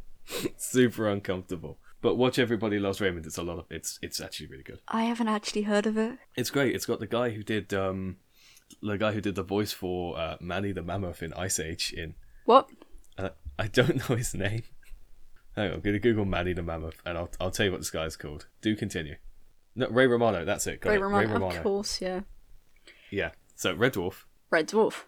super 0.57 1.09
uncomfortable. 1.09 1.79
But 2.03 2.17
watch 2.17 2.39
Everybody 2.39 2.79
Loves 2.79 3.01
Raymond. 3.01 3.27
It's 3.27 3.39
a 3.39 3.43
lot 3.43 3.59
of 3.59 3.65
it's 3.71 3.99
it's 4.03 4.21
actually 4.21 4.47
really 4.49 4.63
good. 4.63 4.81
I 4.89 5.05
haven't 5.05 5.29
actually 5.29 5.63
heard 5.63 5.87
of 5.87 5.97
it. 5.97 6.19
It's 6.37 6.51
great. 6.51 6.75
It's 6.75 6.87
got 6.87 7.01
the 7.01 7.07
guy 7.07 7.31
who 7.31 7.43
did 7.43 7.73
um 7.75 8.17
the 8.83 8.99
guy 8.99 9.13
who 9.13 9.21
did 9.21 9.35
the 9.35 9.43
voice 9.43 9.73
for 9.73 10.19
uh, 10.19 10.37
Manny 10.41 10.73
the 10.73 10.83
Mammoth 10.83 11.23
in 11.23 11.33
Ice 11.35 11.59
Age 11.61 11.93
in 11.97 12.15
What? 12.45 12.69
uh, 13.19 13.31
I 13.59 13.67
don't 13.69 13.97
know 14.09 14.17
his 14.17 14.35
name. 14.35 14.63
Hang 15.57 15.69
on, 15.69 15.75
I'm 15.75 15.81
gonna 15.81 15.99
Google 15.99 16.25
Manny 16.27 16.53
the 16.53 16.63
Mammoth 16.63 17.01
and 17.07 17.17
I'll 17.17 17.31
I'll 17.41 17.51
tell 17.51 17.67
you 17.67 17.73
what 17.73 17.81
this 17.81 17.91
guy's 17.91 18.17
called. 18.17 18.47
Do 18.61 18.77
continue. 18.77 19.17
No, 19.75 19.89
Ray 19.89 20.07
Romano. 20.07 20.45
That's 20.45 20.67
it. 20.67 20.81
Got 20.81 20.91
Ray 20.91 20.97
it. 20.97 21.01
Romano, 21.01 21.27
Ray 21.27 21.33
Romano. 21.33 21.57
of 21.57 21.63
course, 21.63 22.01
yeah. 22.01 22.21
Yeah. 23.11 23.31
So 23.55 23.75
Red 23.75 23.95
Dwarf. 23.95 24.25
Red 24.51 24.69
Dwarf. 24.69 25.05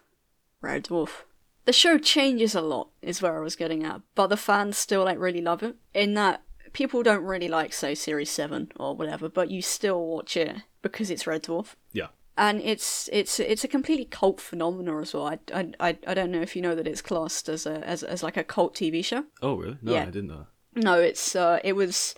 Red 0.61 0.85
Dwarf. 0.85 1.23
The 1.65 1.73
show 1.73 1.97
changes 1.99 2.55
a 2.55 2.61
lot, 2.61 2.89
is 3.01 3.21
where 3.21 3.37
I 3.37 3.41
was 3.41 3.55
getting 3.55 3.83
at, 3.83 4.01
but 4.15 4.27
the 4.27 4.37
fans 4.37 4.77
still 4.77 5.03
like 5.05 5.19
really 5.19 5.41
love 5.41 5.61
it. 5.61 5.75
In 5.93 6.13
that 6.15 6.41
people 6.73 7.03
don't 7.03 7.23
really 7.23 7.47
like, 7.47 7.73
say, 7.73 7.95
Series 7.95 8.29
Seven 8.29 8.71
or 8.79 8.95
whatever, 8.95 9.29
but 9.29 9.49
you 9.51 9.61
still 9.61 10.05
watch 10.05 10.35
it 10.37 10.57
because 10.81 11.09
it's 11.09 11.27
Red 11.27 11.43
Dwarf, 11.43 11.75
Yeah. 11.91 12.07
and 12.37 12.61
it's 12.61 13.09
it's 13.11 13.39
it's 13.39 13.63
a 13.63 13.67
completely 13.67 14.05
cult 14.05 14.39
phenomenon 14.39 15.01
as 15.01 15.13
well. 15.13 15.27
I, 15.27 15.39
I, 15.53 15.71
I, 15.79 15.97
I 16.07 16.13
don't 16.13 16.31
know 16.31 16.41
if 16.41 16.55
you 16.55 16.61
know 16.61 16.75
that 16.75 16.87
it's 16.87 17.01
classed 17.01 17.49
as 17.49 17.65
a 17.65 17.85
as, 17.87 18.03
as 18.03 18.23
like 18.23 18.37
a 18.37 18.43
cult 18.43 18.75
TV 18.75 19.03
show. 19.03 19.25
Oh 19.41 19.55
really? 19.55 19.77
No, 19.81 19.93
Yeah. 19.93 20.03
I 20.03 20.05
didn't 20.05 20.27
know. 20.29 20.47
No, 20.75 20.99
it's 20.99 21.35
uh, 21.35 21.59
it 21.63 21.73
was 21.73 22.15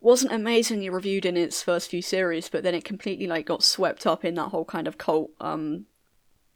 wasn't 0.00 0.32
amazingly 0.32 0.90
reviewed 0.90 1.24
in 1.24 1.36
its 1.36 1.62
first 1.62 1.88
few 1.90 2.02
series, 2.02 2.48
but 2.48 2.62
then 2.62 2.74
it 2.74 2.84
completely 2.84 3.26
like 3.26 3.46
got 3.46 3.62
swept 3.62 4.06
up 4.06 4.24
in 4.24 4.34
that 4.34 4.48
whole 4.50 4.64
kind 4.66 4.86
of 4.86 4.98
cult 4.98 5.30
um 5.40 5.86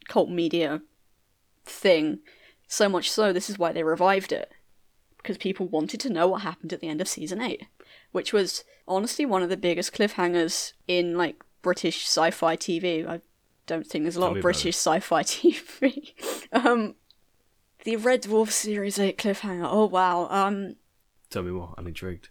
cult 0.08 0.28
media 0.28 0.82
thing. 1.64 2.18
So 2.68 2.88
much 2.88 3.10
so, 3.10 3.32
this 3.32 3.50
is 3.50 3.58
why 3.58 3.72
they 3.72 3.82
revived 3.82 4.30
it 4.32 4.52
because 5.22 5.38
people 5.38 5.66
wanted 5.68 6.00
to 6.00 6.10
know 6.10 6.28
what 6.28 6.42
happened 6.42 6.72
at 6.72 6.80
the 6.80 6.88
end 6.88 7.00
of 7.00 7.08
season 7.08 7.40
eight, 7.40 7.66
which 8.12 8.32
was 8.32 8.64
honestly 8.88 9.24
one 9.26 9.42
of 9.42 9.48
the 9.48 9.56
biggest 9.56 9.92
cliffhangers 9.92 10.72
in 10.88 11.16
like 11.16 11.42
British 11.62 12.04
sci-fi 12.06 12.56
TV. 12.56 13.06
I 13.06 13.20
don't 13.66 13.86
think 13.86 14.04
there's 14.04 14.16
a 14.16 14.20
lot 14.20 14.28
Tell 14.28 14.36
of 14.36 14.42
British 14.42 14.76
sci-fi 14.76 15.22
TV. 15.24 16.12
um, 16.52 16.94
the 17.84 17.96
Red 17.96 18.22
Dwarf 18.22 18.50
series 18.50 18.98
eight 18.98 19.18
cliffhanger. 19.18 19.68
Oh 19.70 19.86
wow. 19.86 20.28
Um. 20.30 20.76
Tell 21.30 21.42
me 21.42 21.52
more. 21.52 21.74
I'm 21.78 21.86
intrigued. 21.86 22.30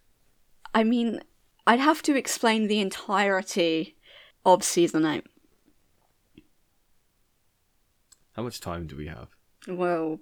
I 0.74 0.84
mean, 0.84 1.22
I'd 1.66 1.80
have 1.80 2.02
to 2.04 2.16
explain 2.16 2.68
the 2.68 2.80
entirety 2.80 3.96
of 4.46 4.64
season 4.64 5.06
eight. 5.06 5.26
How 8.34 8.44
much 8.44 8.60
time 8.60 8.88
do 8.88 8.96
we 8.96 9.08
have? 9.08 9.28
Well, 9.68 10.20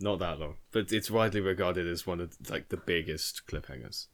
Not 0.00 0.18
that 0.20 0.38
long, 0.38 0.56
but 0.70 0.92
it's 0.92 1.10
widely 1.10 1.40
regarded 1.40 1.86
as 1.86 2.06
one 2.06 2.20
of 2.20 2.36
like 2.48 2.68
the 2.68 2.76
biggest 2.76 3.42
cliffhangers. 3.48 4.06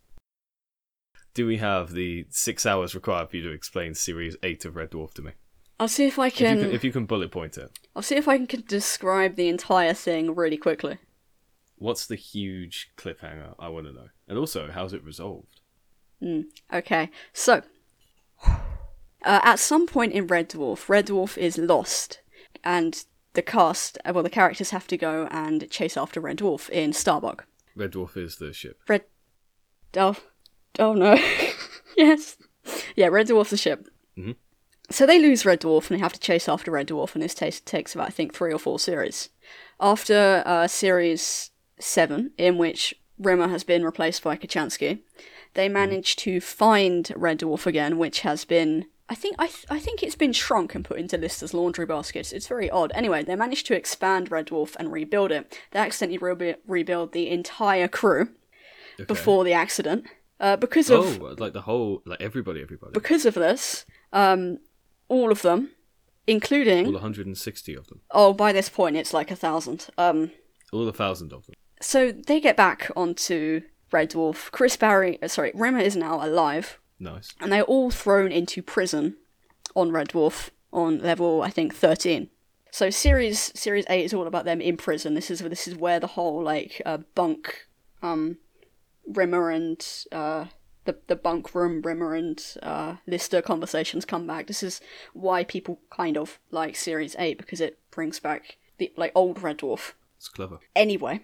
Do 1.35 1.47
we 1.47 1.57
have 1.59 1.93
the 1.93 2.27
six 2.31 2.65
hours 2.65 2.95
required 2.95 3.31
for 3.31 3.37
you 3.37 3.43
to 3.43 3.51
explain 3.51 3.95
series 3.95 4.37
eight 4.43 4.65
of 4.65 4.77
Red 4.77 4.93
Dwarf 4.93 5.15
to 5.15 5.23
me? 5.23 5.33
I'll 5.81 5.89
see 5.89 6.07
if 6.07 6.19
I 6.19 6.29
If 6.29 6.41
you 6.41 6.47
can. 6.47 6.61
can, 6.61 6.71
if 6.71 6.85
you 6.85 6.93
can 6.93 7.05
bullet 7.07 7.31
point 7.33 7.59
it, 7.59 7.71
I'll 7.95 8.03
see 8.03 8.15
if 8.17 8.29
I 8.29 8.39
can 8.47 8.63
describe 8.67 9.35
the 9.35 9.49
entire 9.49 9.93
thing 9.95 10.35
really 10.35 10.57
quickly. 10.57 10.99
what's 11.77 12.07
the 12.07 12.15
huge 12.17 12.93
cliffhanger? 12.97 13.55
I 13.59 13.69
want 13.69 13.87
to 13.89 13.93
know, 13.93 14.09
and 14.29 14.39
also 14.39 14.71
how's 14.73 14.93
it 14.95 15.05
resolved? 15.05 15.61
Okay, 16.73 17.11
so 17.35 17.63
uh, 18.47 18.57
at 19.25 19.59
some 19.59 19.87
point 19.87 20.13
in 20.13 20.27
Red 20.29 20.49
Dwarf, 20.51 20.89
Red 20.89 21.09
Dwarf 21.09 21.37
is 21.37 21.59
lost, 21.59 22.21
and 22.63 23.05
the 23.35 23.43
cast, 23.43 23.99
uh, 24.05 24.13
well, 24.15 24.23
the 24.23 24.31
characters 24.31 24.71
have 24.71 24.87
to 24.89 24.97
go 24.97 25.29
and 25.31 25.69
chase 25.71 25.97
after 25.97 26.21
Red 26.21 26.39
Dwarf 26.39 26.69
in 26.71 26.91
Starbug. 26.93 27.41
Red 27.77 27.93
Dwarf 27.93 28.17
is 28.17 28.37
the 28.37 28.53
ship. 28.53 28.79
Red, 28.89 29.05
oh, 29.97 30.17
oh 30.79 30.95
no, 30.95 31.19
yes, 31.97 32.37
yeah, 32.97 33.09
Red 33.09 33.29
Dwarf's 33.29 33.51
the 33.51 33.57
ship. 33.57 33.89
Mhm. 34.17 34.37
So 34.91 35.07
they 35.07 35.19
lose 35.19 35.47
Red 35.47 35.61
Dwarf 35.61 35.91
and 35.91 35.99
they 35.99 36.03
have 36.03 36.13
to 36.13 36.21
chase 36.21 36.49
after 36.49 36.71
Red 36.71 36.89
Dwarf, 36.89 37.15
and 37.15 37.23
this 37.23 37.35
ta- 37.35 37.51
takes 37.65 37.95
about 37.95 38.09
I 38.09 38.11
think 38.11 38.33
three 38.35 38.53
or 38.53 38.59
four 38.59 38.79
series. 38.79 39.31
After 39.81 40.43
uh, 40.47 40.69
series 40.69 41.51
seven, 41.81 42.31
in 42.39 42.59
which 42.59 42.95
Rimmer 43.19 43.49
has 43.49 43.65
been 43.65 43.85
replaced 43.85 44.23
by 44.23 44.37
Kochanski, 44.37 45.01
they 45.55 45.69
manage 45.69 46.17
to 46.17 46.41
find 46.41 47.11
Red 47.17 47.41
Dwarf 47.41 47.67
again, 47.67 47.99
which 47.99 48.21
has 48.21 48.45
been. 48.45 48.87
I 49.09 49.15
think 49.15 49.37
I, 49.39 49.47
th- 49.49 49.67
I 49.69 49.79
think 49.79 50.03
it's 50.03 50.17
been 50.17 50.33
shrunk 50.33 50.75
and 50.75 50.85
put 50.85 50.99
into 50.99 51.19
Lister's 51.19 51.53
laundry 51.53 51.85
baskets. 51.85 52.33
It's 52.33 52.47
very 52.49 52.71
odd. 52.71 52.91
Anyway, 52.95 53.23
they 53.23 53.37
managed 53.37 53.67
to 53.67 53.75
expand 53.77 54.31
Red 54.31 54.47
Dwarf 54.47 54.75
and 54.77 54.91
rebuild 54.91 55.31
it. 55.31 55.59
They 55.73 55.79
accidentally 55.79 56.19
re- 56.19 56.57
rebuild 56.67 57.13
the 57.13 57.29
entire 57.29 57.89
crew 57.89 58.31
Okay. 58.95 59.05
before 59.05 59.45
the 59.45 59.53
accident. 59.53 60.07
Uh, 60.41 60.57
because 60.57 60.89
of 60.91 61.21
Oh, 61.23 61.35
like 61.39 61.53
the 61.53 61.63
whole, 61.63 62.03
like 62.07 62.21
everybody, 62.21 62.63
everybody, 62.63 62.93
because 62.93 63.25
of 63.27 63.35
this, 63.35 63.85
um, 64.13 64.59
all 65.09 65.31
of 65.31 65.43
them, 65.43 65.71
including 66.27 66.87
all 66.87 66.93
160 66.93 67.75
of 67.77 67.87
them, 67.89 68.01
oh, 68.11 68.33
by 68.33 68.53
this 68.53 68.69
point 68.69 68.97
it's 68.97 69.13
like 69.15 69.31
a 69.31 69.37
thousand. 69.37 69.89
Um, 69.99 70.33
all 70.73 70.89
a 70.89 70.93
thousand 70.93 71.33
of 71.33 71.47
them. 71.47 71.55
so 71.81 72.11
they 72.11 72.41
get 72.41 72.57
back 72.57 72.91
onto 72.97 73.63
Red 73.93 74.11
Dwarf. 74.11 74.51
Chris 74.51 74.77
Barrie, 74.77 75.21
uh, 75.23 75.29
sorry, 75.29 75.53
Rimmer 75.55 75.79
is 75.81 75.95
now 75.97 76.25
alive, 76.25 76.79
Nice. 76.99 77.35
and 77.41 77.53
they're 77.53 77.63
all 77.63 77.91
thrown 77.91 78.31
into 78.33 78.63
prison 78.63 79.17
on 79.75 79.93
Red 79.93 80.11
Dwarf 80.11 80.51
on 80.73 80.99
level 80.99 81.43
I 81.43 81.51
think 81.51 81.75
thirteen. 81.75 82.31
So 82.71 82.91
series 82.91 83.53
series 83.55 83.85
eight 83.89 84.05
is 84.05 84.15
all 84.15 84.27
about 84.27 84.45
them 84.45 84.61
in 84.61 84.77
prison. 84.77 85.15
This 85.15 85.31
is 85.31 85.41
this 85.41 85.69
is 85.69 85.77
where 85.77 86.01
the 86.01 86.09
whole 86.09 86.43
like 86.43 86.83
uh, 86.85 86.99
bunk, 87.15 87.67
um, 88.03 88.39
Rimmer 89.07 89.51
and 89.51 89.87
uh, 90.11 90.47
the 90.85 90.97
the 91.07 91.17
bunk 91.17 91.55
room 91.55 91.83
Rimmer 91.83 92.15
and 92.15 92.43
uh, 92.63 92.97
Lister 93.07 93.43
conversations 93.43 94.05
come 94.05 94.27
back. 94.27 94.47
This 94.47 94.63
is 94.63 94.81
why 95.13 95.45
people 95.45 95.81
kind 95.91 96.17
of 96.17 96.39
like 96.51 96.75
series 96.75 97.15
eight 97.19 97.39
because 97.39 97.61
it 97.61 97.79
brings 97.91 98.19
back 98.19 98.57
the 98.79 98.93
like 98.97 99.13
old 99.15 99.43
Red 99.43 99.59
Dwarf. 99.59 99.93
It's 100.17 100.29
clever. 100.29 100.59
Anyway, 100.75 101.21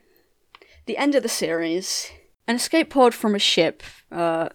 the 0.86 0.96
end 0.98 1.14
of 1.14 1.22
the 1.22 1.28
series, 1.28 2.10
an 2.46 2.56
escape 2.56 2.90
pod 2.90 3.14
from 3.14 3.34
a 3.34 3.38
ship 3.40 3.82
uh, 4.12 4.50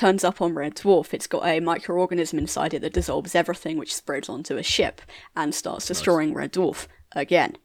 turns 0.00 0.24
up 0.24 0.40
on 0.40 0.54
Red 0.54 0.76
Dwarf. 0.76 1.12
It's 1.12 1.26
got 1.26 1.44
a 1.44 1.60
microorganism 1.60 2.38
inside 2.38 2.72
it 2.72 2.80
that 2.80 2.94
dissolves 2.94 3.34
everything, 3.34 3.76
which 3.76 3.94
spreads 3.94 4.30
onto 4.30 4.56
a 4.56 4.62
ship 4.62 5.02
and 5.36 5.54
starts 5.54 5.86
destroying 5.86 6.32
Red 6.32 6.54
Dwarf 6.54 6.86
again. 7.12 7.58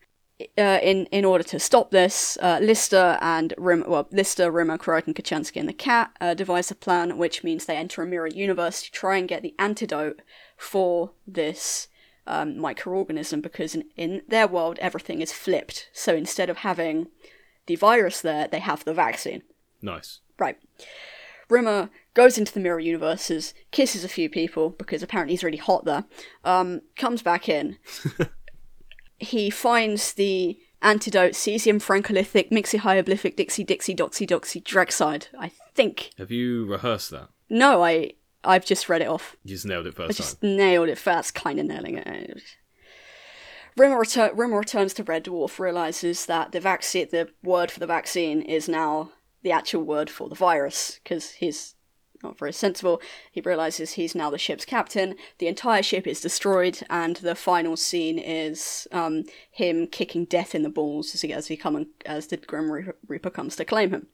Uh, 0.58 0.80
in 0.84 1.06
in 1.14 1.24
order 1.24 1.46
to 1.46 1.58
stop 1.58 1.92
this, 1.92 2.38
uh, 2.42 2.60
Lister 2.62 3.18
and 3.22 3.54
Rim, 3.58 3.86
well, 3.88 4.10
Lister, 4.12 4.52
Rimmer, 4.52 4.78
Kryten, 4.78 5.16
Kochanski, 5.16 5.62
and 5.62 5.70
the 5.70 5.74
cat 5.74 6.12
uh, 6.20 6.34
devise 6.34 6.70
a 6.70 6.76
plan, 6.76 7.18
which 7.18 7.42
means 7.42 7.64
they 7.64 7.78
enter 7.78 8.04
a 8.04 8.06
mirror 8.06 8.28
universe 8.28 8.84
to 8.84 8.92
try 8.92 9.16
and 9.16 9.30
get 9.30 9.42
the 9.42 9.56
antidote 9.58 10.22
for 10.58 11.12
this 11.26 11.88
um, 12.28 12.56
microorganism 12.56 13.42
because 13.42 13.76
in, 13.76 13.86
in 13.96 14.24
their 14.28 14.46
world 14.46 14.78
everything 14.82 15.22
is 15.22 15.32
flipped. 15.32 15.90
So 15.94 16.14
instead 16.14 16.50
of 16.50 16.58
having 16.58 17.08
the 17.68 17.78
virus 17.78 18.20
there, 18.20 18.50
they 18.50 18.60
have 18.60 18.84
the 18.84 18.94
vaccine. 18.94 19.44
Nice. 19.82 20.20
Right. 20.38 20.58
Rimmer 21.50 21.90
goes 22.16 22.38
into 22.40 22.52
the 22.52 22.60
mirror 22.60 22.80
universes, 22.80 23.54
kisses 23.70 24.04
a 24.04 24.10
few 24.10 24.30
people 24.30 24.72
because 24.72 25.04
apparently 25.04 25.34
he's 25.34 25.44
really 25.44 25.58
hot 25.58 25.86
there. 25.86 26.06
Um, 26.44 26.82
comes 26.98 27.22
back 27.22 27.48
in. 27.48 27.78
he 29.20 29.52
finds 29.52 30.14
the 30.14 30.58
antidote 30.82 31.34
cesium 31.34 31.82
francolithic 31.82 32.50
mixihyoblific 32.52 33.36
dixie 33.36 33.64
dixie 33.64 33.96
doxy 33.96 34.28
doxy 34.28 34.64
drexide. 34.64 35.28
I 35.40 35.52
think. 35.76 36.12
Have 36.18 36.32
you 36.32 36.66
rehearsed 36.66 37.12
that? 37.12 37.30
No, 37.50 37.84
I 37.84 38.14
I've 38.44 38.66
just 38.66 38.90
read 38.90 39.02
it 39.02 39.08
off. 39.08 39.36
You 39.44 39.56
just 39.56 39.66
nailed 39.66 39.86
it 39.86 39.96
first 39.96 40.06
I 40.06 40.08
first 40.08 40.18
just 40.18 40.42
time. 40.42 40.58
nailed 40.58 40.90
it 40.90 40.98
fast, 40.98 41.36
kind 41.36 41.60
of 41.60 41.66
nailing 41.66 41.98
it. 41.98 42.42
Rimmer, 43.78 43.98
retur- 43.98 44.38
Rimmer 44.38 44.60
returns 44.60 44.94
to 44.94 45.04
Red 45.04 45.26
Dwarf, 45.26 45.60
realizes 45.60 46.28
that 46.28 46.54
the 46.54 46.62
vaccine, 46.62 47.10
the 47.12 47.30
word 47.44 47.72
for 47.72 47.82
the 47.82 47.88
vaccine, 47.88 48.42
is 48.42 48.70
now 48.70 49.12
the 49.42 49.52
actual 49.52 49.84
word 49.84 50.10
for 50.10 50.30
the 50.30 50.36
virus 50.36 51.00
because 51.04 51.32
he's 51.32 51.75
not 52.26 52.38
very 52.38 52.52
sensible. 52.52 53.02
He 53.32 53.42
realizes 53.42 53.94
he's 53.94 54.16
now 54.16 54.30
the 54.30 54.38
ship's 54.38 54.66
captain. 54.66 55.16
The 55.38 55.48
entire 55.48 55.84
ship 55.84 56.08
is 56.08 56.20
destroyed, 56.20 56.82
and 56.90 57.16
the 57.18 57.36
final 57.36 57.78
scene 57.78 58.20
is 58.20 58.88
um, 58.92 59.24
him 59.52 59.88
kicking 59.88 60.26
death 60.26 60.56
in 60.56 60.64
the 60.64 60.70
balls 60.70 61.14
as 61.14 61.22
he 61.22 61.32
as 61.32 61.48
he 61.48 61.56
come 61.56 61.76
and, 61.76 61.88
as 62.06 62.28
the 62.28 62.38
Grim 62.38 62.94
Reaper- 63.08 63.30
comes 63.30 63.56
to 63.56 63.66
claim 63.66 63.92
him. 63.92 64.08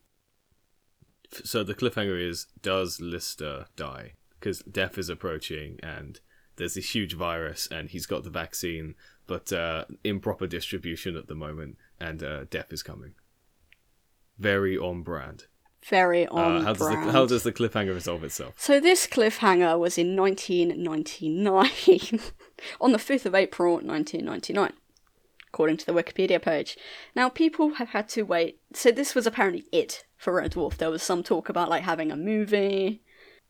So 1.44 1.64
the 1.64 1.76
cliffhanger 1.76 2.20
is: 2.20 2.48
Does 2.62 3.00
Lister 3.00 3.68
die? 3.76 4.14
Because 4.40 4.60
death 4.64 4.98
is 4.98 5.10
approaching, 5.10 5.80
and 5.82 6.20
there's 6.56 6.74
this 6.74 6.94
huge 6.94 7.14
virus, 7.14 7.68
and 7.72 7.90
he's 7.90 8.06
got 8.06 8.24
the 8.24 8.30
vaccine, 8.30 8.96
but 9.28 9.54
uh, 9.54 9.86
improper 10.04 10.48
distribution 10.48 11.16
at 11.16 11.28
the 11.28 11.36
moment, 11.36 11.78
and 12.00 12.24
uh, 12.24 12.46
death 12.50 12.74
is 12.74 12.84
coming. 12.84 13.14
Very 14.38 14.78
on 14.78 15.04
brand. 15.04 15.46
Very 15.86 16.28
on 16.28 16.58
Uh, 16.58 16.62
how 16.64 16.74
does 16.74 16.90
the 16.90 17.12
how 17.12 17.26
does 17.26 17.44
the 17.44 17.52
cliffhanger 17.52 17.94
resolve 17.94 18.24
itself? 18.24 18.54
So 18.58 18.80
this 18.80 19.08
cliffhanger 19.08 19.80
was 19.80 19.98
in 19.98 20.16
1999, 20.16 22.20
on 22.82 22.92
the 22.92 22.98
5th 23.00 23.26
of 23.26 23.36
April 23.36 23.74
1999, 23.76 24.74
according 25.48 25.78
to 25.78 25.86
the 25.86 25.94
Wikipedia 25.94 26.42
page. 26.42 26.78
Now 27.16 27.30
people 27.30 27.76
have 27.76 27.90
had 27.90 28.08
to 28.10 28.24
wait. 28.24 28.60
So 28.74 28.92
this 28.92 29.16
was 29.16 29.26
apparently 29.26 29.66
it 29.72 30.06
for 30.18 30.34
Red 30.34 30.54
Dwarf. 30.54 30.78
There 30.78 30.92
was 30.92 31.04
some 31.04 31.24
talk 31.24 31.50
about 31.50 31.70
like 31.70 31.84
having 31.84 32.12
a 32.12 32.18
movie 32.18 33.02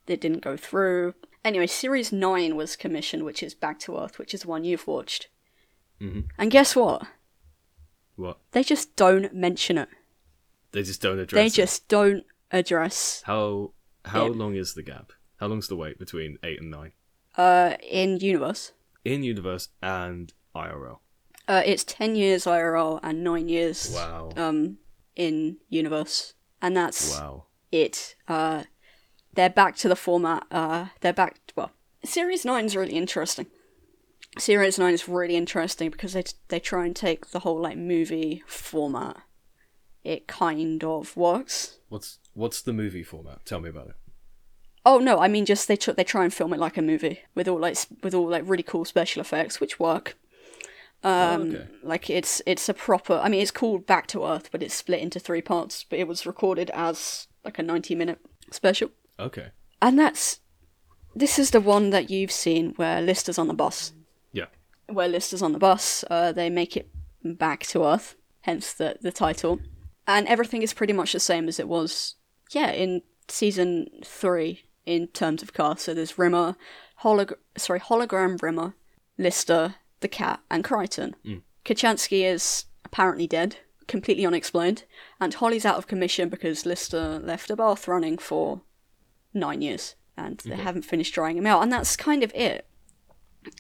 that 0.06 0.22
didn't 0.22 0.44
go 0.44 0.56
through. 0.56 1.16
Anyway, 1.44 1.68
series 1.68 2.12
9 2.12 2.56
was 2.56 2.76
commissioned, 2.76 3.24
which 3.24 3.44
is 3.44 3.54
Back 3.54 3.80
to 3.80 3.98
Earth, 3.98 4.20
which 4.20 4.34
is 4.34 4.42
the 4.42 4.48
one 4.48 4.64
you've 4.64 4.88
watched. 4.88 5.28
Mhm. 6.00 6.26
And 6.38 6.52
guess 6.52 6.76
what? 6.76 7.04
What 8.16 8.38
They 8.52 8.64
just 8.64 8.96
don't 8.96 9.34
mention 9.34 9.78
it. 9.78 9.90
They 10.72 10.84
just 10.84 11.02
don't 11.02 11.20
address. 11.20 11.40
They 11.42 11.48
it. 11.48 11.54
just 11.54 11.88
don't 11.88 12.24
address 12.52 13.24
how 13.26 13.74
how 14.06 14.26
Yeah. 14.28 14.32
long 14.32 14.56
is 14.56 14.74
the 14.74 14.84
gap? 14.84 15.12
How 15.38 15.48
long's 15.48 15.68
the 15.68 15.76
wait 15.76 15.98
between 16.00 16.38
eight 16.44 16.60
and 16.62 16.70
nine 16.72 16.92
uh 17.38 17.76
in 17.82 18.20
universe. 18.20 18.74
in 19.06 19.24
universe 19.24 19.70
and 19.82 20.34
IRL? 20.56 21.00
Uh, 21.48 21.64
it's 21.66 21.84
10 21.84 22.16
years 22.16 22.46
IRL 22.46 23.00
and 23.04 23.24
9 23.24 23.50
years 23.50 23.92
Wow. 23.94 24.32
um, 24.38 24.78
in 25.16 25.58
universe. 25.70 26.34
And 26.62 26.78
that's 26.78 27.12
Wow. 27.12 27.46
it. 27.72 28.16
Uh, 28.28 28.64
they're 29.34 29.50
back 29.50 29.76
to 29.78 29.90
the 29.90 29.96
format. 29.96 30.46
Uh, 30.52 30.88
they're 31.02 31.12
back. 31.14 31.40
Well, 31.56 31.72
Series 32.06 32.46
9 32.46 32.66
is 32.66 32.76
really 32.76 32.94
interesting. 32.94 33.48
Series 34.38 34.78
9 34.80 34.94
is 34.94 35.08
really 35.10 35.36
interesting 35.36 35.90
because 35.90 36.14
they, 36.14 36.24
they 36.50 36.60
try 36.60 36.86
and 36.86 36.96
take 36.96 37.32
the 37.32 37.40
whole 37.40 37.60
like 37.60 37.78
movie 37.78 38.44
format. 38.46 39.18
It 40.04 40.28
kind 40.28 40.84
of 40.84 41.16
works. 41.16 41.78
What's 41.90 42.20
what's 42.34 42.62
the 42.62 42.74
movie 42.74 43.04
format? 43.04 43.46
Tell 43.46 43.60
me 43.60 43.70
about 43.70 43.88
it. 43.90 43.96
Oh 44.86 44.98
no, 44.98 45.20
I 45.20 45.28
mean 45.28 45.46
just 45.46 45.68
they 45.68 45.76
tr- 45.76 45.92
they 45.92 46.04
try 46.04 46.24
and 46.24 46.34
film 46.34 46.54
it 46.54 46.60
like 46.60 46.78
a 46.78 46.82
movie 46.82 47.20
with 47.36 47.48
all 47.48 47.60
like 47.60 47.78
with 48.04 48.14
all 48.14 48.28
like 48.30 48.44
really 48.46 48.64
cool 48.64 48.86
special 48.86 49.22
effects, 49.22 49.60
which 49.60 49.80
work. 49.80 50.18
Um, 51.04 51.50
okay. 51.56 51.68
like 51.84 52.10
it's 52.10 52.42
it's 52.46 52.70
a 52.70 52.74
proper. 52.74 53.16
I 53.24 53.30
mean, 53.30 53.42
it's 53.42 53.52
called 53.52 53.86
Back 53.88 54.08
to 54.08 54.26
Earth, 54.26 54.50
but 54.52 54.62
it's 54.64 54.74
split 54.76 55.00
into 55.02 55.20
three 55.20 55.42
parts. 55.42 55.84
But 55.88 56.00
it 56.00 56.08
was 56.08 56.26
recorded 56.26 56.70
as 56.74 57.28
like 57.44 57.58
a 57.60 57.64
ninety 57.64 57.96
minute 57.96 58.20
special, 58.52 58.90
Okay. 59.20 59.48
and 59.82 59.98
that's 59.98 60.40
this 61.16 61.40
is 61.40 61.52
the 61.52 61.62
one 61.62 61.90
that 61.90 62.10
you've 62.10 62.32
seen 62.32 62.74
where 62.76 63.02
Lister's 63.02 63.38
on 63.40 63.48
the 63.48 63.54
bus. 63.54 63.94
Yeah. 64.32 64.46
Where 64.88 65.08
Lister's 65.08 65.42
on 65.42 65.54
the 65.54 65.60
bus, 65.60 66.06
uh, 66.10 66.32
they 66.32 66.50
make 66.50 66.78
it 66.78 66.90
back 67.24 67.64
to 67.68 67.84
Earth, 67.84 68.16
hence 68.42 68.72
the 68.74 68.98
the 69.02 69.12
title, 69.12 69.60
and 70.18 70.28
everything 70.28 70.62
is 70.62 70.74
pretty 70.74 70.94
much 70.94 71.14
the 71.14 71.20
same 71.20 71.48
as 71.48 71.60
it 71.60 71.68
was. 71.68 72.16
Yeah, 72.52 72.72
in 72.72 73.02
season 73.28 73.88
three 74.04 74.66
in 74.86 75.08
terms 75.08 75.42
of 75.42 75.54
cast. 75.54 75.86
So 75.86 75.94
there's 75.94 76.18
Rimmer, 76.18 76.56
holog- 77.04 77.34
sorry, 77.58 77.80
hologram 77.80 78.42
Rimmer, 78.42 78.76
Lister, 79.18 79.76
the 80.02 80.08
cat, 80.08 80.42
and 80.50 80.64
Kryten. 80.64 81.14
Mm. 81.26 81.42
Kochanski 81.64 82.24
is 82.24 82.66
apparently 82.84 83.28
dead, 83.28 83.58
completely 83.88 84.26
unexplained, 84.26 84.84
and 85.20 85.34
Holly's 85.34 85.66
out 85.66 85.78
of 85.78 85.88
commission 85.88 86.30
because 86.30 86.66
Lister 86.66 87.20
left 87.20 87.50
a 87.50 87.56
bath 87.56 87.88
running 87.88 88.18
for 88.18 88.62
nine 89.34 89.62
years, 89.62 89.96
and 90.18 90.40
they 90.40 90.56
haven't 90.56 90.84
finished 90.84 91.14
drying 91.14 91.38
him 91.38 91.48
out, 91.48 91.62
and 91.62 91.72
that's 91.72 91.96
kind 91.96 92.24
of 92.24 92.34
it. 92.34 92.66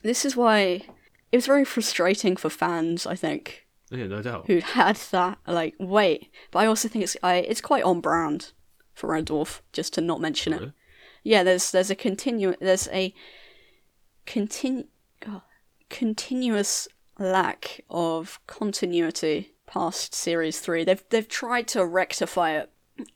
This 0.04 0.26
is 0.26 0.36
why 0.36 0.84
it 1.32 1.38
was 1.38 1.46
very 1.46 1.66
frustrating 1.66 2.36
for 2.36 2.50
fans, 2.50 3.06
I 3.06 3.16
think, 3.16 3.68
Yeah, 3.92 4.08
no 4.08 4.22
doubt. 4.22 4.48
who 4.48 4.60
had 4.60 4.96
that 5.12 5.38
like 5.46 5.76
wait. 5.80 6.32
But 6.52 6.60
I 6.60 6.66
also 6.66 6.88
think 6.88 7.04
it's 7.04 7.18
I, 7.22 7.36
it's 7.36 7.62
quite 7.62 7.84
on 7.84 8.00
brand 8.02 8.54
for 8.94 9.08
Red 9.08 9.28
Dwarf 9.28 9.62
just 9.74 9.94
to 9.94 10.02
not 10.02 10.22
mention 10.22 10.54
it. 10.54 10.60
Really? 10.60 10.74
Yeah, 11.24 11.44
there's 11.44 11.72
there's 11.72 11.92
a 11.92 11.96
continu 11.96 12.58
there's 12.60 12.88
a 12.92 13.14
continu 14.26 14.88
God, 15.20 15.42
continuous 15.90 16.88
lack 17.20 17.82
of 17.90 18.40
continuity 18.48 19.54
past 19.68 20.16
series 20.16 20.60
three. 20.60 20.84
They've 20.84 21.04
they've 21.10 21.28
tried 21.28 21.68
to 21.70 21.86
rectify 21.86 22.52
it 22.52 22.72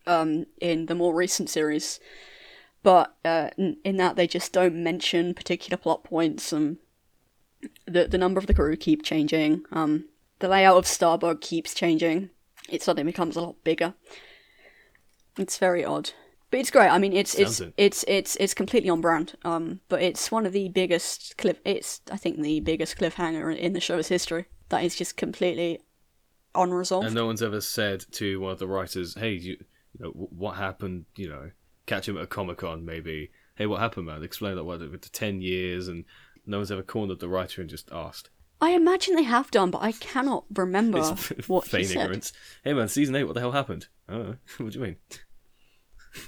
um, 0.05 0.45
in 0.59 0.87
the 0.87 0.95
more 0.95 1.15
recent 1.15 1.49
series, 1.49 1.99
but 2.83 3.15
uh, 3.23 3.49
in, 3.57 3.77
in 3.83 3.97
that 3.97 4.15
they 4.15 4.27
just 4.27 4.51
don't 4.51 4.75
mention 4.75 5.33
particular 5.33 5.77
plot 5.77 6.03
points 6.03 6.51
and 6.51 6.77
the 7.85 8.07
the 8.07 8.17
number 8.17 8.39
of 8.39 8.47
the 8.47 8.53
crew 8.53 8.75
keep 8.75 9.03
changing. 9.03 9.63
Um, 9.71 10.05
the 10.39 10.47
layout 10.47 10.77
of 10.77 10.85
Starbug 10.85 11.41
keeps 11.41 11.73
changing. 11.73 12.29
It 12.69 12.81
suddenly 12.81 13.11
becomes 13.11 13.35
a 13.35 13.41
lot 13.41 13.63
bigger. 13.63 13.93
It's 15.37 15.57
very 15.57 15.83
odd, 15.83 16.11
but 16.49 16.59
it's 16.59 16.71
great. 16.71 16.89
I 16.89 16.97
mean, 16.97 17.13
it's 17.13 17.35
it's 17.35 17.59
it. 17.59 17.73
it's 17.77 18.05
it's 18.07 18.35
it's 18.37 18.53
completely 18.53 18.89
on 18.89 19.01
brand. 19.01 19.35
Um, 19.43 19.81
but 19.89 20.01
it's 20.01 20.31
one 20.31 20.45
of 20.45 20.53
the 20.53 20.69
biggest 20.69 21.37
cliff. 21.37 21.59
It's 21.65 22.01
I 22.11 22.17
think 22.17 22.41
the 22.41 22.61
biggest 22.61 22.97
cliffhanger 22.97 23.55
in 23.55 23.73
the 23.73 23.79
show's 23.79 24.07
history. 24.07 24.45
That 24.69 24.83
is 24.83 24.95
just 24.95 25.17
completely 25.17 25.79
unresolved. 26.55 27.05
And 27.05 27.15
no 27.15 27.25
one's 27.25 27.43
ever 27.43 27.61
said 27.61 28.05
to 28.13 28.39
one 28.39 28.51
of 28.51 28.59
the 28.59 28.67
writers, 28.67 29.15
"Hey, 29.15 29.33
you, 29.33 29.57
you 29.93 30.05
know, 30.05 30.09
what 30.11 30.55
happened? 30.55 31.05
You 31.15 31.29
know, 31.29 31.51
catch 31.85 32.07
him 32.07 32.17
at 32.17 32.23
a 32.23 32.27
comic 32.27 32.57
con, 32.57 32.85
maybe. 32.85 33.31
Hey, 33.55 33.67
what 33.67 33.79
happened, 33.79 34.07
man? 34.07 34.23
Explain 34.23 34.55
that. 34.55 34.63
What 34.63 34.79
with 34.79 35.01
the 35.01 35.09
ten 35.09 35.41
years?" 35.41 35.87
And 35.87 36.05
no 36.45 36.57
one's 36.57 36.71
ever 36.71 36.83
cornered 36.83 37.19
the 37.19 37.29
writer 37.29 37.61
and 37.61 37.69
just 37.69 37.89
asked. 37.91 38.29
I 38.61 38.71
imagine 38.71 39.15
they 39.15 39.23
have 39.23 39.51
done, 39.51 39.69
but 39.71 39.81
I 39.81 39.91
cannot 39.91 40.45
remember 40.53 40.99
It's 41.37 41.47
what 41.49 41.65
he 41.65 41.69
feign 41.71 41.85
said. 41.85 41.97
ignorance. 42.03 42.33
Hey, 42.63 42.73
man, 42.73 42.87
season 42.87 43.15
eight. 43.15 43.25
What 43.25 43.33
the 43.33 43.39
hell 43.41 43.51
happened? 43.51 43.87
I 44.07 44.13
don't 44.13 44.27
know. 44.29 44.35
what 44.65 44.73
do 44.73 44.79
you 44.79 44.85
mean? 44.85 44.95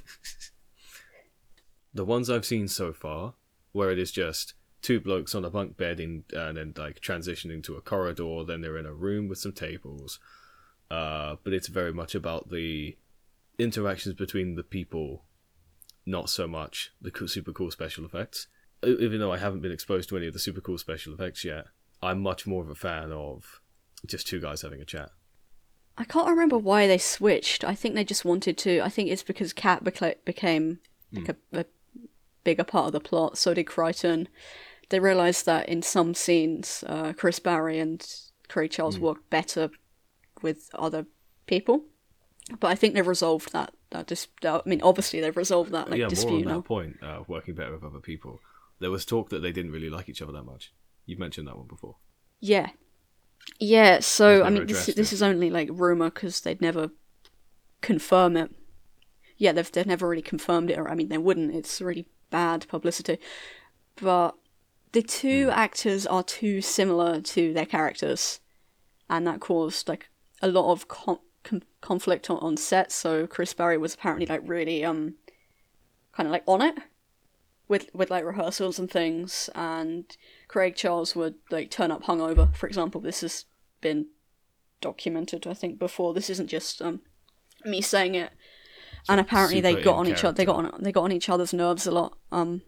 the 1.94 2.06
ones 2.06 2.30
I've 2.30 2.46
seen 2.46 2.68
so 2.68 2.94
far, 2.94 3.34
where 3.72 3.92
it 3.92 4.00
is 4.00 4.12
just 4.12 4.54
two 4.82 5.00
blokes 5.00 5.34
on 5.34 5.46
a 5.46 5.50
bunk 5.50 5.78
bed 5.78 6.00
in, 6.00 6.24
and 6.34 6.58
then 6.58 6.74
like 6.78 7.00
transitioning 7.00 7.64
to 7.64 7.76
a 7.76 7.82
corridor, 7.82 8.44
then 8.46 8.62
they're 8.62 8.78
in 8.78 8.86
a 8.86 8.94
room 8.94 9.28
with 9.28 9.40
some 9.40 9.54
tables. 9.54 10.20
Uh, 10.92 11.36
but 11.44 11.54
it's 11.54 11.68
very 11.68 11.94
much 11.94 12.14
about 12.16 12.50
the 12.50 12.98
interactions 13.58 14.16
between 14.16 14.56
the 14.56 14.64
people, 14.64 15.24
not 16.06 16.30
so 16.30 16.48
much 16.48 16.92
the 17.02 17.12
co- 17.12 17.26
super 17.26 17.52
cool 17.52 17.72
special 17.72 18.06
effects. 18.06 18.48
E- 18.86 18.96
Even 19.00 19.20
though 19.20 19.32
I 19.34 19.38
haven't 19.38 19.62
been 19.62 19.72
exposed 19.72 20.08
to 20.10 20.18
any 20.18 20.28
of 20.28 20.34
the 20.34 20.40
super 20.40 20.62
cool 20.62 20.78
special 20.78 21.14
effects 21.14 21.44
yet, 21.44 21.66
I'm 22.02 22.22
much 22.22 22.46
more 22.46 22.64
of 22.64 22.70
a 22.70 22.76
fan 22.76 23.12
of 23.12 23.62
just 24.06 24.28
two 24.28 24.40
guys 24.40 24.62
having 24.62 24.82
a 24.82 24.86
chat. 24.86 25.10
I 25.98 26.04
can't 26.04 26.30
remember 26.30 26.58
why 26.58 26.86
they 26.88 27.00
switched. 27.00 27.64
I 27.64 27.74
think 27.74 27.96
they 27.96 28.04
just 28.04 28.24
wanted 28.24 28.58
to. 28.60 28.82
I 28.82 28.90
think 28.90 29.10
it's 29.10 29.24
because 29.24 29.52
Cat 29.52 29.84
beca- 29.84 30.24
became 30.26 30.80
like 31.12 31.30
a, 31.30 31.36
a 31.54 31.66
bigger 32.44 32.64
part 32.64 32.88
of 32.88 32.94
the 32.94 33.00
plot. 33.00 33.38
So 33.38 33.54
did 33.54 33.66
Kryten. 33.66 34.28
They 34.90 35.00
realised 35.00 35.46
that 35.48 35.68
in 35.68 35.82
some 35.82 36.14
scenes, 36.14 36.84
uh, 36.88 37.14
Chris 37.14 37.40
Barrie 37.40 37.80
and 37.80 38.08
Craig 38.48 38.72
Charles 38.72 39.00
worked 39.00 39.30
better 39.30 39.70
with 40.42 40.70
other 40.76 41.08
people. 41.48 41.84
But 42.60 42.68
I 42.68 42.76
think 42.76 42.94
they've 42.94 43.06
resolved 43.06 43.52
that. 43.54 43.74
That 43.90 44.08
dis- 44.08 44.28
I 44.44 44.62
mean, 44.66 44.82
obviously 44.82 45.20
they've 45.20 45.36
resolved 45.36 45.72
that 45.72 45.90
like 45.90 46.00
yeah, 46.00 46.10
more 46.24 46.34
on 46.34 46.44
that 46.44 46.50
now. 46.50 46.62
point, 46.62 46.98
uh, 47.02 47.24
working 47.28 47.56
better 47.56 47.74
with 47.74 47.84
other 47.84 48.00
people. 48.00 48.40
There 48.80 48.92
was 48.92 49.06
talk 49.06 49.30
that 49.30 49.40
they 49.40 49.52
didn't 49.52 49.72
really 49.72 49.90
like 49.90 50.08
each 50.08 50.22
other 50.22 50.32
that 50.34 50.44
much. 50.44 50.72
You've 51.08 51.20
mentioned 51.20 51.48
that 51.48 51.58
one 51.58 51.66
before. 51.66 51.96
Yeah, 52.40 52.70
yeah. 53.60 54.02
So 54.02 54.44
I 54.44 54.52
mean, 54.52 54.68
this 54.68 54.86
this 54.88 55.12
is 55.12 55.24
only 55.24 55.50
like 55.50 55.70
rumor 55.72 56.12
because 56.12 56.42
they'd 56.42 56.62
never 56.62 56.92
confirm 57.82 58.38
it. 58.38 58.52
Yeah, 59.38 59.54
they've 59.54 59.72
they've 59.72 59.88
never 59.88 60.08
really 60.08 60.22
confirmed 60.22 60.70
it, 60.70 60.78
or 60.78 60.90
I 60.90 60.96
mean, 60.96 61.08
they 61.08 61.18
wouldn't. 61.18 61.56
It's 61.56 61.82
really 61.82 62.08
bad 62.30 62.68
publicity. 62.68 63.18
But 63.96 64.36
the 64.92 65.02
two 65.02 65.50
actors 65.52 66.06
are 66.06 66.24
too 66.24 66.62
similar 66.62 67.22
to 67.22 67.54
their 67.54 67.66
characters, 67.66 68.42
and 69.10 69.26
that 69.26 69.40
caused 69.40 69.88
like 69.88 70.10
a 70.42 70.48
lot 70.48 70.72
of 70.72 70.88
con- 70.88 71.20
con- 71.44 71.64
conflict 71.82 72.30
on, 72.30 72.38
on 72.40 72.58
set. 72.58 72.92
So 72.92 73.28
Chris 73.28 73.54
Barrie 73.54 73.78
was 73.78 73.94
apparently 73.94 74.26
like 74.26 74.42
really 74.44 74.84
um, 74.84 75.16
kind 76.12 76.28
of 76.28 76.32
like 76.32 76.44
on 76.46 76.62
it 76.62 76.76
with 77.68 77.90
with 77.94 78.12
like 78.12 78.26
rehearsals 78.26 78.78
and 78.78 78.92
things, 78.92 79.50
and 79.56 80.06
Craig 80.58 80.76
Charles 80.76 81.16
would 81.16 81.36
like 81.52 81.70
turn 81.70 81.92
up 81.92 82.06
hungover. 82.06 82.52
For 82.56 82.66
example, 82.66 83.00
this 83.00 83.22
has 83.22 83.46
been 83.80 84.08
documented, 84.82 85.46
I 85.46 85.54
think, 85.54 85.78
before. 85.78 86.16
This 86.16 86.32
isn't 86.32 86.48
just 86.48 86.82
um 86.82 87.02
me 87.64 87.80
saying 87.80 88.16
it. 88.16 88.32
And 89.08 89.20
apparently 89.20 89.62
they 89.62 89.80
got 89.84 89.98
on 89.98 90.08
each 90.08 90.24
other. 90.24 90.36
They 90.36 90.46
got 90.46 90.56
on. 90.56 90.80
They 90.82 90.92
got 90.92 91.04
on 91.04 91.12
each 91.12 91.30
other's 91.30 91.54
nerves 91.54 91.86
a 91.86 91.92
lot. 91.92 92.18
Um, 92.32 92.64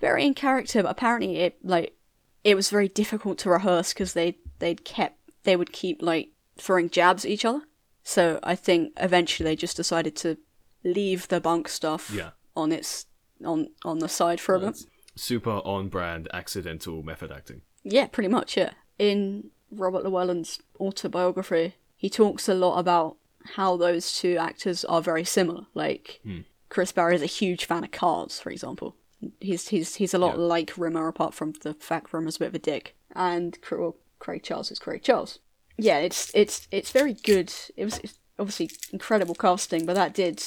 very 0.00 0.24
in 0.24 0.32
character, 0.32 0.82
but 0.82 0.88
apparently 0.92 1.36
it 1.36 1.58
like 1.62 1.94
it 2.42 2.54
was 2.54 2.70
very 2.70 2.88
difficult 2.88 3.36
to 3.40 3.50
rehearse 3.50 3.92
because 3.92 4.14
they 4.14 4.38
they'd 4.58 4.86
kept 4.86 5.18
they 5.42 5.56
would 5.56 5.72
keep 5.72 6.00
like 6.00 6.30
throwing 6.56 6.88
jabs 6.88 7.26
at 7.26 7.30
each 7.30 7.44
other. 7.44 7.60
So 8.02 8.40
I 8.42 8.54
think 8.54 8.94
eventually 8.96 9.44
they 9.44 9.56
just 9.56 9.76
decided 9.76 10.16
to 10.16 10.38
leave 10.84 11.28
the 11.28 11.42
bunk 11.42 11.68
stuff 11.68 12.10
Yeah. 12.10 12.30
on 12.56 12.72
its 12.72 13.04
on 13.44 13.68
on 13.84 13.98
the 13.98 14.08
side 14.08 14.40
for 14.40 14.54
a 14.54 14.60
bit. 14.60 14.78
Super 15.16 15.60
on 15.64 15.88
brand, 15.88 16.28
accidental 16.32 17.02
method 17.02 17.32
acting. 17.32 17.62
Yeah, 17.82 18.06
pretty 18.06 18.28
much, 18.28 18.56
yeah. 18.56 18.72
In 18.98 19.50
Robert 19.70 20.04
Llewellyn's 20.04 20.60
autobiography, 20.78 21.74
he 21.96 22.08
talks 22.08 22.48
a 22.48 22.54
lot 22.54 22.78
about 22.78 23.16
how 23.54 23.76
those 23.76 24.12
two 24.18 24.36
actors 24.36 24.84
are 24.84 25.00
very 25.00 25.24
similar. 25.24 25.66
Like, 25.74 26.20
Chris 26.68 26.92
Barrie 26.92 27.14
is 27.16 27.22
a 27.22 27.26
huge 27.26 27.64
fan 27.64 27.84
of 27.84 27.90
Cars, 27.92 28.38
for 28.40 28.50
example. 28.50 28.96
He's 29.40 29.68
he's 29.68 29.94
he's 29.94 30.12
a 30.12 30.18
lot 30.18 30.34
Yeah. 30.36 30.42
like 30.44 30.76
Rimmer, 30.76 31.08
apart 31.08 31.32
from 31.32 31.54
the 31.62 31.72
fact 31.74 32.12
Rimmer's 32.12 32.36
a 32.36 32.40
bit 32.40 32.48
of 32.48 32.54
a 32.54 32.58
dick. 32.58 32.94
And 33.14 33.56
well, 33.70 33.96
Craig 34.18 34.42
Charles 34.42 34.70
is 34.70 34.78
Craig 34.78 35.02
Charles. 35.02 35.38
Yeah, 35.78 35.98
it's 35.98 36.30
it's 36.34 36.68
it's 36.70 36.90
very 36.92 37.14
good. 37.14 37.52
It 37.76 37.84
was 37.86 37.98
it's 37.98 38.18
obviously 38.38 38.70
incredible 38.92 39.34
casting, 39.34 39.86
but 39.86 39.94
that 39.94 40.12
did 40.12 40.42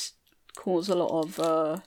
cause 0.56 0.88
a 0.88 0.96
lot 0.96 1.10
of 1.26 1.40
uh, 1.40 1.78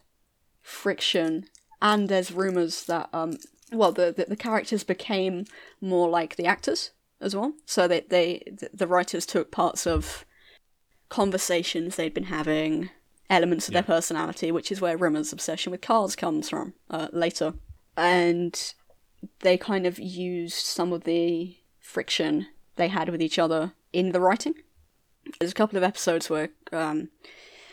friction. 0.60 1.46
And 1.82 2.08
there's 2.08 2.32
rumors 2.32 2.84
that 2.84 3.10
um, 3.12 3.36
well, 3.72 3.92
the, 3.92 4.12
the 4.12 4.26
the 4.26 4.36
characters 4.36 4.84
became 4.84 5.44
more 5.80 6.08
like 6.08 6.36
the 6.36 6.46
actors 6.46 6.92
as 7.20 7.34
well. 7.34 7.54
So 7.66 7.88
they 7.88 8.00
they 8.00 8.42
the- 8.72 8.86
writers 8.86 9.26
took 9.26 9.50
parts 9.50 9.86
of 9.86 10.24
conversations 11.08 11.96
they'd 11.96 12.14
been 12.14 12.24
having, 12.24 12.90
elements 13.28 13.68
of 13.68 13.74
their 13.74 13.82
personality, 13.82 14.50
which 14.52 14.70
is 14.72 14.80
where 14.80 14.96
Rimmer's 14.96 15.32
obsession 15.32 15.70
with 15.70 15.80
cars 15.80 16.16
comes 16.16 16.48
from 16.48 16.74
uh, 16.88 17.08
later, 17.12 17.54
and 17.96 18.74
they 19.40 19.56
kind 19.56 19.86
of 19.86 19.98
used 19.98 20.64
some 20.64 20.92
of 20.92 21.04
the 21.04 21.56
friction 21.80 22.46
they 22.76 22.88
had 22.88 23.08
with 23.08 23.20
each 23.20 23.38
other 23.38 23.72
in 23.92 24.12
the 24.12 24.20
writing. 24.20 24.54
There's 25.38 25.52
a 25.52 25.54
couple 25.54 25.76
of 25.76 25.84
episodes 25.84 26.30
where 26.30 26.50
um, 26.72 27.10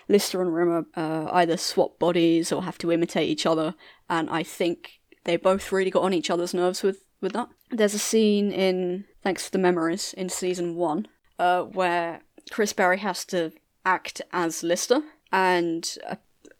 Lister 0.09 0.41
and 0.41 0.53
Rimmer 0.53 0.85
uh, 0.95 1.29
either 1.31 1.55
swap 1.55 1.99
bodies 1.99 2.51
or 2.51 2.63
have 2.63 2.77
to 2.79 2.91
imitate 2.91 3.29
each 3.29 3.45
other, 3.45 3.75
and 4.09 4.29
I 4.29 4.43
think 4.43 4.99
they 5.23 5.37
both 5.37 5.71
really 5.71 5.91
got 5.91 6.03
on 6.03 6.13
each 6.13 6.29
other's 6.29 6.53
nerves 6.53 6.83
with, 6.83 7.03
with 7.21 7.33
that. 7.33 7.47
There's 7.69 7.93
a 7.93 7.99
scene 7.99 8.51
in 8.51 9.05
Thanks 9.23 9.45
for 9.45 9.51
the 9.51 9.59
Memories 9.59 10.13
in 10.17 10.29
season 10.29 10.75
one 10.75 11.07
uh, 11.37 11.61
where 11.63 12.21
Chris 12.49 12.73
Barrie 12.73 12.97
has 12.97 13.23
to 13.25 13.51
act 13.85 14.21
as 14.33 14.63
Lister, 14.63 15.01
and 15.31 15.97
uh, 16.07 16.15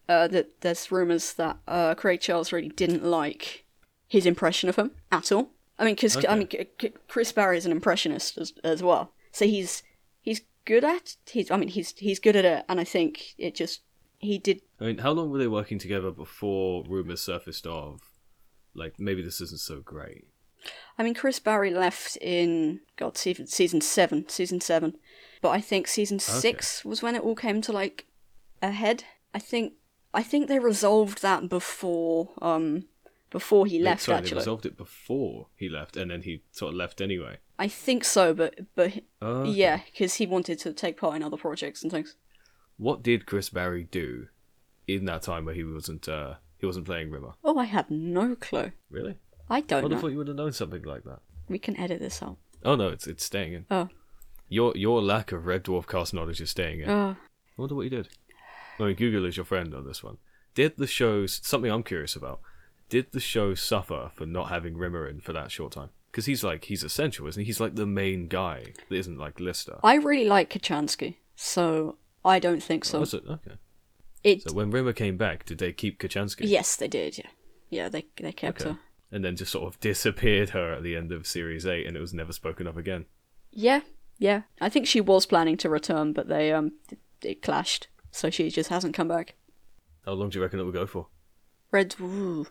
uh, 0.08 0.28
that 0.28 0.60
there's 0.60 0.92
rumours 0.92 1.34
that 1.34 1.58
uh, 1.66 1.94
Craig 1.94 2.20
Charles 2.20 2.52
really 2.52 2.68
didn't 2.68 3.04
like 3.04 3.64
his 4.06 4.26
impression 4.26 4.68
of 4.68 4.76
him 4.76 4.92
at 5.10 5.32
all. 5.32 5.50
I 5.78 5.84
mean, 5.84 5.94
because 5.94 6.24
I 6.26 6.36
mean, 6.36 6.48
C- 6.50 6.66
C- 6.80 6.92
Chris 7.08 7.32
Barrie 7.32 7.56
is 7.58 7.66
an 7.66 7.72
impressionist 7.72 8.38
as, 8.38 8.52
as 8.62 8.82
well, 8.82 9.12
so 9.32 9.46
he's 9.46 9.82
he's 10.20 10.42
good 10.64 10.84
at 10.84 11.16
he's 11.26 11.50
I 11.50 11.56
mean 11.56 11.68
he's 11.68 11.92
he's 11.96 12.18
good 12.18 12.36
at 12.36 12.44
it, 12.44 12.64
and 12.68 12.80
I 12.80 12.84
think 12.84 13.34
it 13.38 13.54
just 13.54 13.82
he 14.18 14.38
did 14.38 14.60
I 14.80 14.84
mean, 14.84 14.98
how 14.98 15.12
long 15.12 15.30
were 15.30 15.38
they 15.38 15.46
working 15.46 15.78
together 15.78 16.10
before 16.10 16.84
rumors 16.88 17.20
surfaced 17.20 17.66
of, 17.66 18.00
like, 18.74 18.98
maybe 18.98 19.22
this 19.22 19.40
isn't 19.42 19.60
so 19.60 19.80
great? 19.80 20.26
I 20.98 21.02
mean, 21.02 21.14
Chris 21.14 21.38
Barrie 21.38 21.72
left 21.72 22.16
in 22.20 22.80
God 22.96 23.16
season 23.16 23.46
season 23.46 23.80
seven, 23.80 24.28
season 24.28 24.60
seven, 24.60 24.96
but 25.40 25.50
I 25.50 25.60
think 25.60 25.86
season 25.86 26.18
six 26.18 26.84
was 26.84 27.02
when 27.02 27.14
it 27.14 27.22
all 27.22 27.34
came 27.34 27.62
to 27.62 27.72
like 27.72 28.06
a 28.60 28.70
head. 28.70 29.04
I 29.34 29.38
think 29.38 29.74
I 30.12 30.22
think 30.22 30.48
they 30.48 30.58
resolved 30.58 31.22
that 31.22 31.48
before 31.48 32.30
um 32.42 32.84
before 33.30 33.64
he 33.64 33.78
Wait, 33.78 33.84
left. 33.84 34.02
sorry, 34.02 34.22
they 34.22 34.34
resolved 34.34 34.66
it 34.66 34.76
before 34.76 35.46
he 35.56 35.68
left, 35.68 35.96
and 35.96 36.10
then 36.10 36.22
he 36.22 36.42
sort 36.50 36.70
of 36.70 36.76
left 36.76 37.00
anyway. 37.00 37.38
I 37.60 37.68
think 37.68 38.04
so, 38.04 38.34
but 38.34 38.58
but 38.74 38.90
Uh, 39.22 39.44
yeah, 39.44 39.80
because 39.92 40.14
he 40.14 40.26
wanted 40.26 40.58
to 40.60 40.72
take 40.72 40.96
part 40.98 41.14
in 41.16 41.22
other 41.22 41.36
projects 41.36 41.82
and 41.82 41.92
things. 41.92 42.16
What 42.78 43.02
did 43.02 43.26
Chris 43.26 43.50
Barrie 43.50 43.84
do 43.84 44.28
in 44.88 45.04
that 45.04 45.22
time 45.22 45.44
where 45.44 45.54
he 45.54 45.62
wasn't 45.62 46.08
uh, 46.08 46.34
he 46.58 46.64
wasn't 46.66 46.86
playing 46.86 47.10
Rimmer? 47.10 47.34
Oh, 47.44 47.58
I 47.58 47.64
have 47.66 47.90
no 47.90 48.34
clue. 48.34 48.72
Really? 48.90 49.16
I 49.50 49.56
I 49.58 49.60
don't 49.60 49.82
would 49.82 49.92
have 49.92 49.98
know. 49.98 50.00
thought 50.00 50.12
you 50.12 50.18
would 50.18 50.28
have 50.28 50.36
known 50.36 50.52
something 50.52 50.82
like 50.84 51.04
that. 51.04 51.20
We 51.48 51.58
can 51.58 51.76
edit 51.78 52.00
this 52.00 52.22
out. 52.22 52.38
Oh 52.64 52.76
no, 52.76 52.88
it's 52.88 53.06
it's 53.06 53.24
staying 53.24 53.52
in. 53.52 53.66
Oh, 53.70 53.88
Your 54.48 54.72
your 54.76 55.02
lack 55.02 55.30
of 55.32 55.44
Red 55.46 55.64
Dwarf 55.64 55.86
cast 55.86 56.14
knowledge 56.14 56.40
is 56.40 56.50
staying 56.50 56.80
in. 56.80 56.88
oh, 56.90 57.16
I 57.18 57.60
wonder 57.60 57.74
what 57.74 57.82
you 57.84 57.90
did. 57.90 58.08
I 58.78 58.84
mean, 58.84 58.96
Google 58.96 59.26
is 59.26 59.36
your 59.36 59.44
friend 59.44 59.74
on 59.74 59.86
this 59.86 60.02
one. 60.02 60.16
Did 60.54 60.78
the 60.78 60.86
show 60.86 61.26
something 61.26 61.70
I'm 61.70 61.82
curious 61.82 62.16
about? 62.16 62.40
Did 62.88 63.12
the 63.12 63.20
show 63.20 63.54
suffer 63.54 64.10
for 64.14 64.24
not 64.26 64.48
having 64.48 64.76
Rimmer 64.78 65.06
in 65.06 65.20
for 65.20 65.32
that 65.34 65.50
short 65.52 65.72
time? 65.72 65.90
Because 66.10 66.26
he's 66.26 66.42
like 66.42 66.64
he's 66.64 66.82
essential, 66.82 67.26
isn't 67.28 67.40
he? 67.40 67.46
He's 67.46 67.60
like 67.60 67.76
the 67.76 67.86
main 67.86 68.26
guy 68.28 68.72
that 68.88 68.94
isn't 68.96 69.16
like 69.18 69.38
Lister. 69.40 69.78
I 69.82 69.94
really 69.96 70.24
like 70.26 70.50
Kochanski, 70.50 71.16
so 71.36 71.98
I 72.24 72.38
don't 72.38 72.62
think 72.62 72.84
so. 72.84 73.00
Was 73.00 73.14
it 73.14 73.22
okay? 73.28 73.54
It 74.24 74.42
So 74.42 74.52
when 74.54 74.70
Rimmer 74.70 74.92
came 74.92 75.16
back, 75.16 75.44
did 75.46 75.58
they 75.58 75.72
keep 75.72 76.00
Kochanski? 76.00 76.40
yes, 76.48 76.76
they 76.76 76.88
did. 76.88 77.18
Yeah, 77.18 77.30
yeah, 77.70 77.88
they 77.88 78.06
they 78.16 78.32
kept 78.32 78.60
Okay. 78.60 78.70
her. 78.70 78.78
And 79.12 79.24
then 79.24 79.34
just 79.36 79.50
sort 79.52 79.72
of 79.72 79.80
disappeared 79.80 80.50
her 80.50 80.72
at 80.72 80.82
the 80.82 80.94
end 80.96 81.10
of 81.12 81.26
series 81.26 81.66
eight, 81.66 81.86
and 81.86 81.96
it 81.96 82.00
was 82.00 82.12
never 82.14 82.32
spoken 82.32 82.66
of 82.66 82.76
again. 82.76 83.06
Yeah, 83.52 83.80
yeah. 84.18 84.42
I 84.60 84.68
think 84.68 84.86
she 84.86 85.00
was 85.00 85.26
planning 85.26 85.56
to 85.58 85.68
return, 85.68 86.12
but 86.12 86.28
they 86.28 86.52
um 86.52 86.72
it, 86.90 86.98
it 87.22 87.42
clashed, 87.42 87.86
so 88.10 88.30
she 88.30 88.50
just 88.50 88.68
hasn't 88.70 88.94
come 88.94 89.08
back. 89.08 89.36
How 90.04 90.12
long 90.12 90.30
do 90.30 90.38
you 90.38 90.42
reckon 90.42 90.58
it 90.60 90.64
will 90.64 90.72
go 90.72 90.86
for? 90.86 91.06
Red. 91.70 91.94
Ooh. 92.00 92.46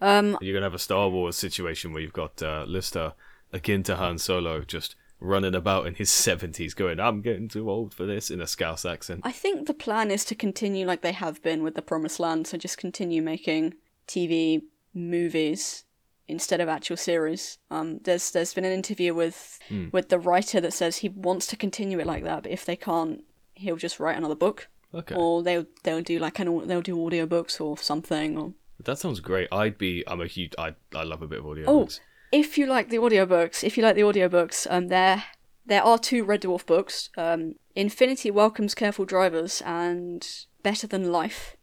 Um, 0.00 0.38
You're 0.40 0.54
gonna 0.54 0.66
have 0.66 0.74
a 0.74 0.78
Star 0.78 1.08
Wars 1.08 1.36
situation 1.36 1.92
where 1.92 2.02
you've 2.02 2.12
got 2.12 2.42
uh, 2.42 2.64
Lister 2.66 3.14
akin 3.52 3.82
to 3.84 3.96
Han 3.96 4.18
Solo, 4.18 4.60
just 4.62 4.94
running 5.20 5.54
about 5.54 5.86
in 5.86 5.94
his 5.94 6.10
seventies, 6.10 6.74
going, 6.74 7.00
"I'm 7.00 7.20
getting 7.22 7.48
too 7.48 7.68
old 7.70 7.92
for 7.94 8.06
this" 8.06 8.30
in 8.30 8.40
a 8.40 8.46
Scouse 8.46 8.84
accent. 8.84 9.22
I 9.24 9.32
think 9.32 9.66
the 9.66 9.74
plan 9.74 10.10
is 10.10 10.24
to 10.26 10.34
continue 10.34 10.86
like 10.86 11.02
they 11.02 11.12
have 11.12 11.42
been 11.42 11.62
with 11.62 11.74
the 11.74 11.82
Promised 11.82 12.20
Land, 12.20 12.46
so 12.46 12.56
just 12.56 12.78
continue 12.78 13.22
making 13.22 13.74
TV 14.06 14.62
movies 14.94 15.84
instead 16.28 16.60
of 16.60 16.68
actual 16.68 16.96
series. 16.96 17.58
Um, 17.70 17.98
there's 18.04 18.30
there's 18.30 18.54
been 18.54 18.64
an 18.64 18.72
interview 18.72 19.14
with 19.14 19.58
with 19.92 20.10
the 20.10 20.18
writer 20.18 20.60
that 20.60 20.72
says 20.72 20.98
he 20.98 21.08
wants 21.08 21.46
to 21.48 21.56
continue 21.56 21.98
it 21.98 22.06
like 22.06 22.24
that, 22.24 22.44
but 22.44 22.52
if 22.52 22.64
they 22.64 22.76
can't, 22.76 23.24
he'll 23.54 23.76
just 23.76 23.98
write 23.98 24.16
another 24.16 24.36
book, 24.36 24.68
Okay, 24.94 25.14
or 25.16 25.42
they'll 25.42 25.66
they'll 25.82 26.02
do 26.02 26.18
like 26.18 26.38
an 26.38 26.68
they'll 26.68 26.82
do 26.82 26.96
audiobooks 26.96 27.60
or 27.60 27.76
something. 27.78 28.38
Or 28.38 28.52
that 28.84 28.98
sounds 28.98 29.20
great. 29.20 29.48
I'd 29.52 29.78
be. 29.78 30.04
I'm 30.06 30.20
a 30.20 30.26
huge. 30.26 30.54
I 30.58 30.74
I 30.94 31.02
love 31.02 31.22
a 31.22 31.26
bit 31.26 31.40
of 31.40 31.46
audio. 31.46 31.64
Oh, 31.66 31.88
if 32.32 32.58
you 32.58 32.66
like 32.66 32.88
the 32.88 32.98
audiobooks, 32.98 33.64
if 33.64 33.76
you 33.76 33.82
like 33.82 33.96
the 33.96 34.02
audiobooks, 34.02 34.66
um, 34.70 34.88
there 34.88 35.24
there 35.66 35.82
are 35.82 35.98
two 35.98 36.24
Red 36.24 36.42
Dwarf 36.42 36.66
books. 36.66 37.10
Um, 37.16 37.54
Infinity 37.74 38.30
Welcomes 38.30 38.74
Careful 38.74 39.04
Drivers 39.04 39.62
and 39.64 40.26
Better 40.62 40.86
Than 40.86 41.12
Life, 41.12 41.56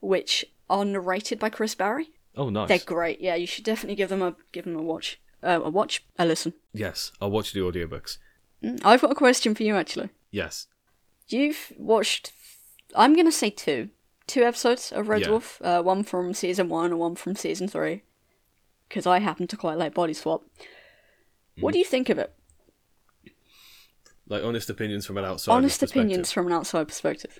which 0.00 0.44
are 0.70 0.84
narrated 0.84 1.38
by 1.38 1.50
Chris 1.50 1.74
Barrie. 1.74 2.10
Oh, 2.36 2.48
nice. 2.48 2.68
They're 2.68 2.78
great. 2.78 3.20
Yeah, 3.20 3.34
you 3.34 3.46
should 3.46 3.64
definitely 3.64 3.96
give 3.96 4.08
them 4.08 4.22
a 4.22 4.34
give 4.52 4.64
them 4.64 4.76
a 4.76 4.82
watch. 4.82 5.20
Uh, 5.42 5.60
a 5.64 5.70
watch, 5.70 6.04
a 6.18 6.24
listen. 6.24 6.54
Yes, 6.72 7.12
I'll 7.20 7.30
watch 7.30 7.52
the 7.52 7.60
audiobooks. 7.60 8.18
Mm, 8.62 8.80
I've 8.84 9.00
got 9.02 9.10
a 9.10 9.16
question 9.16 9.54
for 9.54 9.64
you 9.64 9.76
actually. 9.76 10.10
Yes. 10.30 10.68
You've 11.28 11.72
watched, 11.76 12.32
I'm 12.94 13.16
gonna 13.16 13.32
say 13.32 13.50
two, 13.50 13.90
two 14.26 14.42
episodes 14.42 14.92
of 14.92 15.08
Red 15.08 15.22
Yeah. 15.22 15.28
Dwarf. 15.28 15.58
Uh, 15.60 15.82
one 15.82 16.02
from 16.04 16.34
season 16.34 16.68
one 16.68 16.86
and 16.86 16.98
one 16.98 17.14
from 17.14 17.34
season 17.36 17.68
three. 17.68 18.02
Because 18.88 19.06
I 19.06 19.20
happen 19.20 19.46
to 19.48 19.56
quite 19.56 19.78
like 19.78 19.94
Body 19.94 20.12
Swap. 20.12 20.42
Mm. 21.58 21.62
What 21.62 21.72
do 21.72 21.78
you 21.78 21.84
think 21.84 22.08
of 22.08 22.18
it? 22.18 22.34
Like 24.28 24.44
honest 24.44 24.70
opinions 24.70 25.04
from 25.06 25.18
an 25.18 25.24
outsider's 25.24 25.56
honest 25.56 25.82
opinions 25.82 26.32
from 26.32 26.46
an 26.46 26.52
outside 26.52 26.88
perspective. 26.88 27.38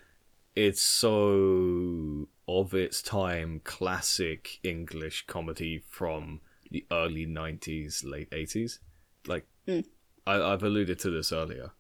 It's 0.55 0.83
so 0.83 2.29
of 2.47 2.75
its 2.75 3.01
time 3.01 3.61
classic 3.65 4.59
English 4.63 5.27
comedy 5.27 5.83
from 5.89 6.41
the 6.71 6.85
early 6.91 7.27
90s, 7.27 8.05
late 8.05 8.31
80s. 8.31 8.79
Like, 9.27 9.47
Mm. 9.69 9.85
I, 10.27 10.41
I've 10.43 10.63
alluded 10.65 10.99
to 11.01 11.11
this 11.11 11.33
earlier, 11.33 11.71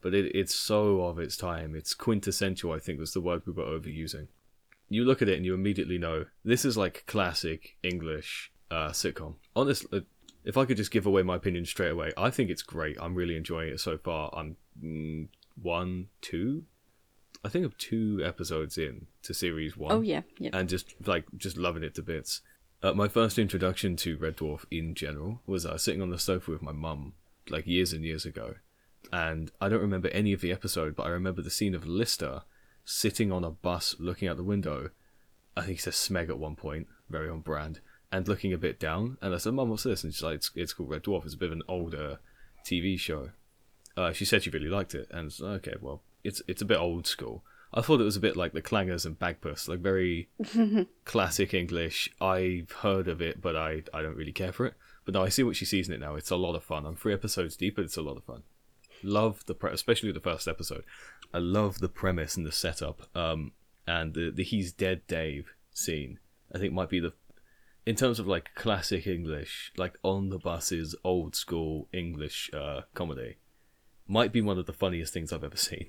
but 0.00 0.12
it, 0.12 0.34
it's 0.34 0.54
so 0.54 1.02
of 1.02 1.18
its 1.18 1.36
time. 1.36 1.74
It's 1.76 1.94
quintessential, 1.94 2.72
I 2.72 2.80
think 2.80 2.98
was 2.98 3.12
the 3.12 3.20
word 3.20 3.42
we 3.46 3.52
were 3.52 3.62
overusing. 3.64 4.26
You 4.88 5.04
look 5.04 5.22
at 5.22 5.28
it 5.28 5.36
and 5.36 5.44
you 5.44 5.54
immediately 5.54 5.98
know 5.98 6.26
this 6.44 6.64
is 6.64 6.76
like 6.76 7.04
classic 7.06 7.76
English 7.82 8.52
uh, 8.70 8.90
sitcom. 8.90 9.34
Honestly, 9.54 10.04
if 10.44 10.56
I 10.56 10.64
could 10.64 10.76
just 10.78 10.90
give 10.90 11.06
away 11.06 11.22
my 11.22 11.36
opinion 11.36 11.66
straight 11.66 11.90
away, 11.90 12.12
I 12.16 12.30
think 12.30 12.48
it's 12.50 12.62
great. 12.62 12.96
I'm 13.00 13.14
really 13.14 13.36
enjoying 13.36 13.70
it 13.70 13.80
so 13.80 13.98
far. 13.98 14.30
I'm 14.34 14.56
mm, 14.82 15.28
one, 15.60 16.06
two, 16.22 16.64
I 17.44 17.48
think 17.48 17.64
of 17.64 17.78
two 17.78 18.20
episodes 18.24 18.76
in 18.78 19.06
to 19.22 19.32
series 19.34 19.76
one 19.76 19.92
Oh 19.92 20.00
yeah, 20.00 20.22
yeah. 20.38 20.50
and 20.52 20.68
just 20.68 20.94
like 21.06 21.24
just 21.36 21.56
loving 21.56 21.84
it 21.84 21.94
to 21.94 22.02
bits. 22.02 22.40
Uh, 22.82 22.92
my 22.92 23.08
first 23.08 23.38
introduction 23.38 23.96
to 23.96 24.16
Red 24.16 24.36
Dwarf 24.36 24.64
in 24.70 24.94
general 24.94 25.40
was 25.46 25.66
uh, 25.66 25.78
sitting 25.78 26.02
on 26.02 26.10
the 26.10 26.18
sofa 26.18 26.50
with 26.50 26.62
my 26.62 26.72
mum 26.72 27.14
like 27.48 27.66
years 27.66 27.92
and 27.92 28.04
years 28.04 28.24
ago, 28.24 28.54
and 29.12 29.50
I 29.60 29.68
don't 29.68 29.80
remember 29.80 30.08
any 30.08 30.32
of 30.32 30.40
the 30.40 30.52
episode, 30.52 30.96
but 30.96 31.04
I 31.04 31.10
remember 31.10 31.42
the 31.42 31.50
scene 31.50 31.74
of 31.74 31.86
Lister 31.86 32.42
sitting 32.88 33.30
on 33.30 33.44
a 33.44 33.50
bus 33.50 33.94
looking 33.98 34.28
out 34.28 34.38
the 34.38 34.42
window. 34.42 34.90
I 35.56 35.60
think 35.60 35.72
he 35.72 35.80
says 35.82 35.94
Smeg 35.94 36.30
at 36.30 36.38
one 36.38 36.56
point, 36.56 36.86
very 37.10 37.28
on 37.28 37.40
brand, 37.40 37.80
and 38.10 38.26
looking 38.26 38.52
a 38.52 38.58
bit 38.58 38.80
down. 38.80 39.18
And 39.20 39.34
I 39.34 39.38
said, 39.38 39.52
"Mum, 39.52 39.68
what's 39.68 39.82
this?" 39.82 40.02
And 40.02 40.14
she's 40.14 40.22
like, 40.22 40.36
"It's, 40.36 40.50
it's 40.54 40.72
called 40.72 40.90
Red 40.90 41.04
Dwarf. 41.04 41.24
It's 41.24 41.34
a 41.34 41.38
bit 41.38 41.48
of 41.48 41.52
an 41.52 41.62
older 41.68 42.18
TV 42.64 42.98
show." 42.98 43.30
Uh, 43.96 44.12
she 44.12 44.24
said 44.24 44.42
she 44.42 44.50
really 44.50 44.68
liked 44.68 44.94
it, 44.94 45.08
and 45.10 45.26
it's, 45.26 45.40
okay, 45.40 45.74
well, 45.80 46.02
it's 46.24 46.40
it's 46.48 46.62
a 46.62 46.66
bit 46.66 46.78
old 46.78 47.06
school. 47.06 47.44
I 47.74 47.82
thought 47.82 48.00
it 48.00 48.04
was 48.04 48.16
a 48.16 48.20
bit 48.20 48.36
like 48.36 48.54
the 48.54 48.62
Clangers 48.62 49.04
and 49.04 49.18
Bagpuss, 49.18 49.68
like 49.68 49.80
very 49.80 50.30
classic 51.04 51.52
English. 51.52 52.08
I've 52.20 52.72
heard 52.72 53.08
of 53.08 53.20
it, 53.20 53.42
but 53.42 53.54
I 53.56 53.82
I 53.92 54.00
don't 54.00 54.16
really 54.16 54.32
care 54.32 54.52
for 54.52 54.64
it. 54.64 54.74
But 55.04 55.14
no, 55.14 55.22
I 55.22 55.28
see 55.28 55.42
what 55.42 55.56
she 55.56 55.64
sees 55.64 55.88
in 55.88 55.94
it 55.94 56.00
now. 56.00 56.14
It's 56.14 56.30
a 56.30 56.36
lot 56.36 56.54
of 56.54 56.64
fun. 56.64 56.86
I'm 56.86 56.96
three 56.96 57.12
episodes 57.12 57.56
deep, 57.56 57.76
but 57.76 57.84
it's 57.84 57.96
a 57.96 58.02
lot 58.02 58.16
of 58.16 58.24
fun. 58.24 58.44
Love 59.02 59.44
the 59.46 59.54
pre- 59.54 59.72
especially 59.72 60.12
the 60.12 60.20
first 60.20 60.48
episode. 60.48 60.84
I 61.32 61.38
love 61.38 61.78
the 61.78 61.88
premise 61.88 62.36
and 62.36 62.46
the 62.46 62.52
setup. 62.52 63.02
Um, 63.16 63.52
and 63.86 64.14
the 64.14 64.30
the 64.30 64.44
he's 64.44 64.72
dead 64.72 65.06
Dave 65.06 65.54
scene. 65.72 66.18
I 66.54 66.58
think 66.58 66.72
might 66.72 66.90
be 66.90 67.00
the 67.00 67.12
in 67.86 67.96
terms 67.96 68.18
of 68.18 68.26
like 68.26 68.54
classic 68.54 69.06
English, 69.06 69.72
like 69.76 69.98
on 70.02 70.28
the 70.28 70.38
buses, 70.38 70.94
old 71.02 71.34
school 71.34 71.88
English 71.92 72.50
uh, 72.52 72.82
comedy. 72.94 73.36
Might 74.06 74.32
be 74.32 74.40
one 74.40 74.58
of 74.58 74.66
the 74.66 74.72
funniest 74.72 75.12
things 75.12 75.32
I've 75.32 75.44
ever 75.44 75.56
seen. 75.56 75.86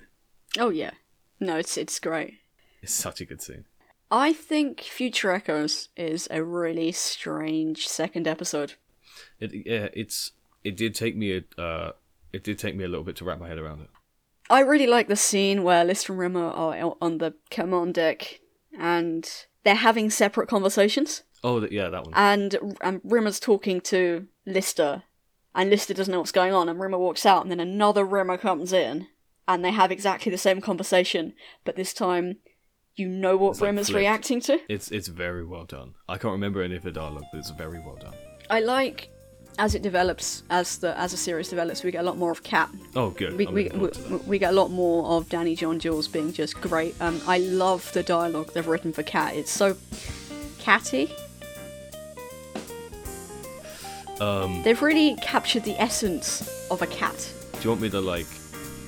Oh 0.58 0.70
yeah. 0.70 0.92
No, 1.38 1.56
it's 1.56 1.76
it's 1.76 1.98
great. 1.98 2.38
It's 2.82 2.94
such 2.94 3.20
a 3.20 3.24
good 3.24 3.42
scene. 3.42 3.64
I 4.10 4.32
think 4.32 4.80
Future 4.80 5.30
Echoes 5.30 5.88
is 5.96 6.26
a 6.30 6.42
really 6.42 6.90
strange 6.92 7.86
second 7.86 8.26
episode. 8.26 8.74
It 9.38 9.52
yeah, 9.66 9.88
it's 9.92 10.32
it 10.64 10.76
did 10.76 10.94
take 10.94 11.16
me 11.16 11.36
a 11.36 11.60
uh, 11.60 11.92
it 12.32 12.44
did 12.44 12.58
take 12.58 12.76
me 12.76 12.84
a 12.84 12.88
little 12.88 13.04
bit 13.04 13.16
to 13.16 13.24
wrap 13.24 13.38
my 13.40 13.48
head 13.48 13.58
around 13.58 13.80
it. 13.82 13.88
I 14.48 14.60
really 14.60 14.86
like 14.86 15.08
the 15.08 15.16
scene 15.16 15.62
where 15.62 15.84
Lister 15.84 16.12
and 16.12 16.18
Rimmer 16.20 16.48
are 16.48 16.96
on 17.00 17.18
the 17.18 17.34
command 17.50 17.94
deck 17.94 18.40
and 18.78 19.28
they're 19.64 19.74
having 19.76 20.10
separate 20.10 20.48
conversations. 20.48 21.22
Oh, 21.44 21.66
yeah, 21.70 21.88
that 21.88 22.04
one. 22.04 22.12
and, 22.14 22.76
and 22.82 23.00
Rimmer's 23.04 23.40
talking 23.40 23.80
to 23.82 24.26
Lister, 24.44 25.04
and 25.54 25.70
Lister 25.70 25.94
doesn't 25.94 26.12
know 26.12 26.18
what's 26.18 26.32
going 26.32 26.52
on, 26.52 26.68
and 26.68 26.78
Rimmer 26.80 26.98
walks 26.98 27.24
out, 27.24 27.42
and 27.42 27.50
then 27.50 27.60
another 27.60 28.04
Rimmer 28.04 28.36
comes 28.36 28.72
in, 28.74 29.06
and 29.48 29.64
they 29.64 29.70
have 29.70 29.90
exactly 29.90 30.30
the 30.30 30.36
same 30.38 30.60
conversation, 30.60 31.32
but 31.64 31.76
this 31.76 31.94
time 31.94 32.36
you 32.94 33.08
know 33.08 33.36
what 33.38 33.52
It's 33.52 33.60
Rimmer's 33.62 33.86
flipped. 33.86 33.98
reacting 34.00 34.40
to. 34.42 34.60
It's 34.68 34.90
it's 34.90 35.08
very 35.08 35.44
well 35.46 35.64
done. 35.64 35.94
I 36.08 36.18
can't 36.18 36.32
remember 36.32 36.60
any 36.62 36.76
of 36.76 36.82
the 36.82 36.90
dialogue, 36.92 37.24
but 37.32 37.38
it's 37.38 37.50
very 37.50 37.78
well 37.78 37.96
done. 37.96 38.14
I 38.50 38.60
like 38.60 39.08
as 39.58 39.74
it 39.74 39.82
develops, 39.82 40.42
as 40.50 40.78
the 40.78 40.98
as 40.98 41.10
the 41.12 41.16
series 41.16 41.48
develops, 41.48 41.82
we 41.82 41.90
get 41.90 42.00
a 42.00 42.06
lot 42.06 42.16
more 42.16 42.30
of 42.30 42.42
Cat. 42.42 42.70
Oh, 42.96 43.10
good. 43.10 43.36
We, 43.36 43.46
we, 43.46 43.64
we, 43.64 43.68
forward 43.68 43.92
to 43.94 44.00
that. 44.02 44.26
we 44.26 44.38
get 44.38 44.50
a 44.52 44.56
lot 44.56 44.70
more 44.70 45.04
of 45.16 45.28
Danny 45.28 45.54
John 45.54 45.78
Jules 45.78 46.08
being 46.08 46.32
just 46.32 46.60
great. 46.60 46.94
Um, 47.00 47.20
I 47.26 47.38
love 47.38 47.92
the 47.92 48.02
dialogue 48.02 48.52
they've 48.54 48.66
written 48.66 48.92
for 48.92 49.02
Cat. 49.02 49.34
It's 49.36 49.50
so 49.50 49.76
catty. 50.58 51.12
Um, 54.20 54.62
They've 54.62 54.80
really 54.82 55.16
captured 55.22 55.64
the 55.64 55.80
essence 55.80 56.68
of 56.70 56.82
a 56.82 56.86
cat. 56.86 57.16
do 57.54 57.60
you 57.62 57.70
want 57.70 57.80
me 57.80 57.88
to 57.88 58.00
like 58.02 58.26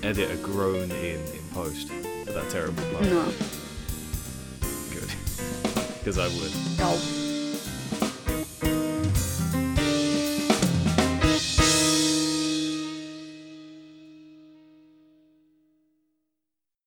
edit 0.02 0.30
a 0.30 0.36
groan 0.36 0.90
in 0.90 1.20
in 1.20 1.42
post 1.54 1.88
for 1.88 2.32
that 2.32 2.50
terrible 2.50 2.82
part? 2.92 3.04
No. 3.04 3.24
Good. 4.90 5.10
Because 6.02 6.18
I 6.18 6.26
would. 6.26 6.50
Oh. 6.80 7.21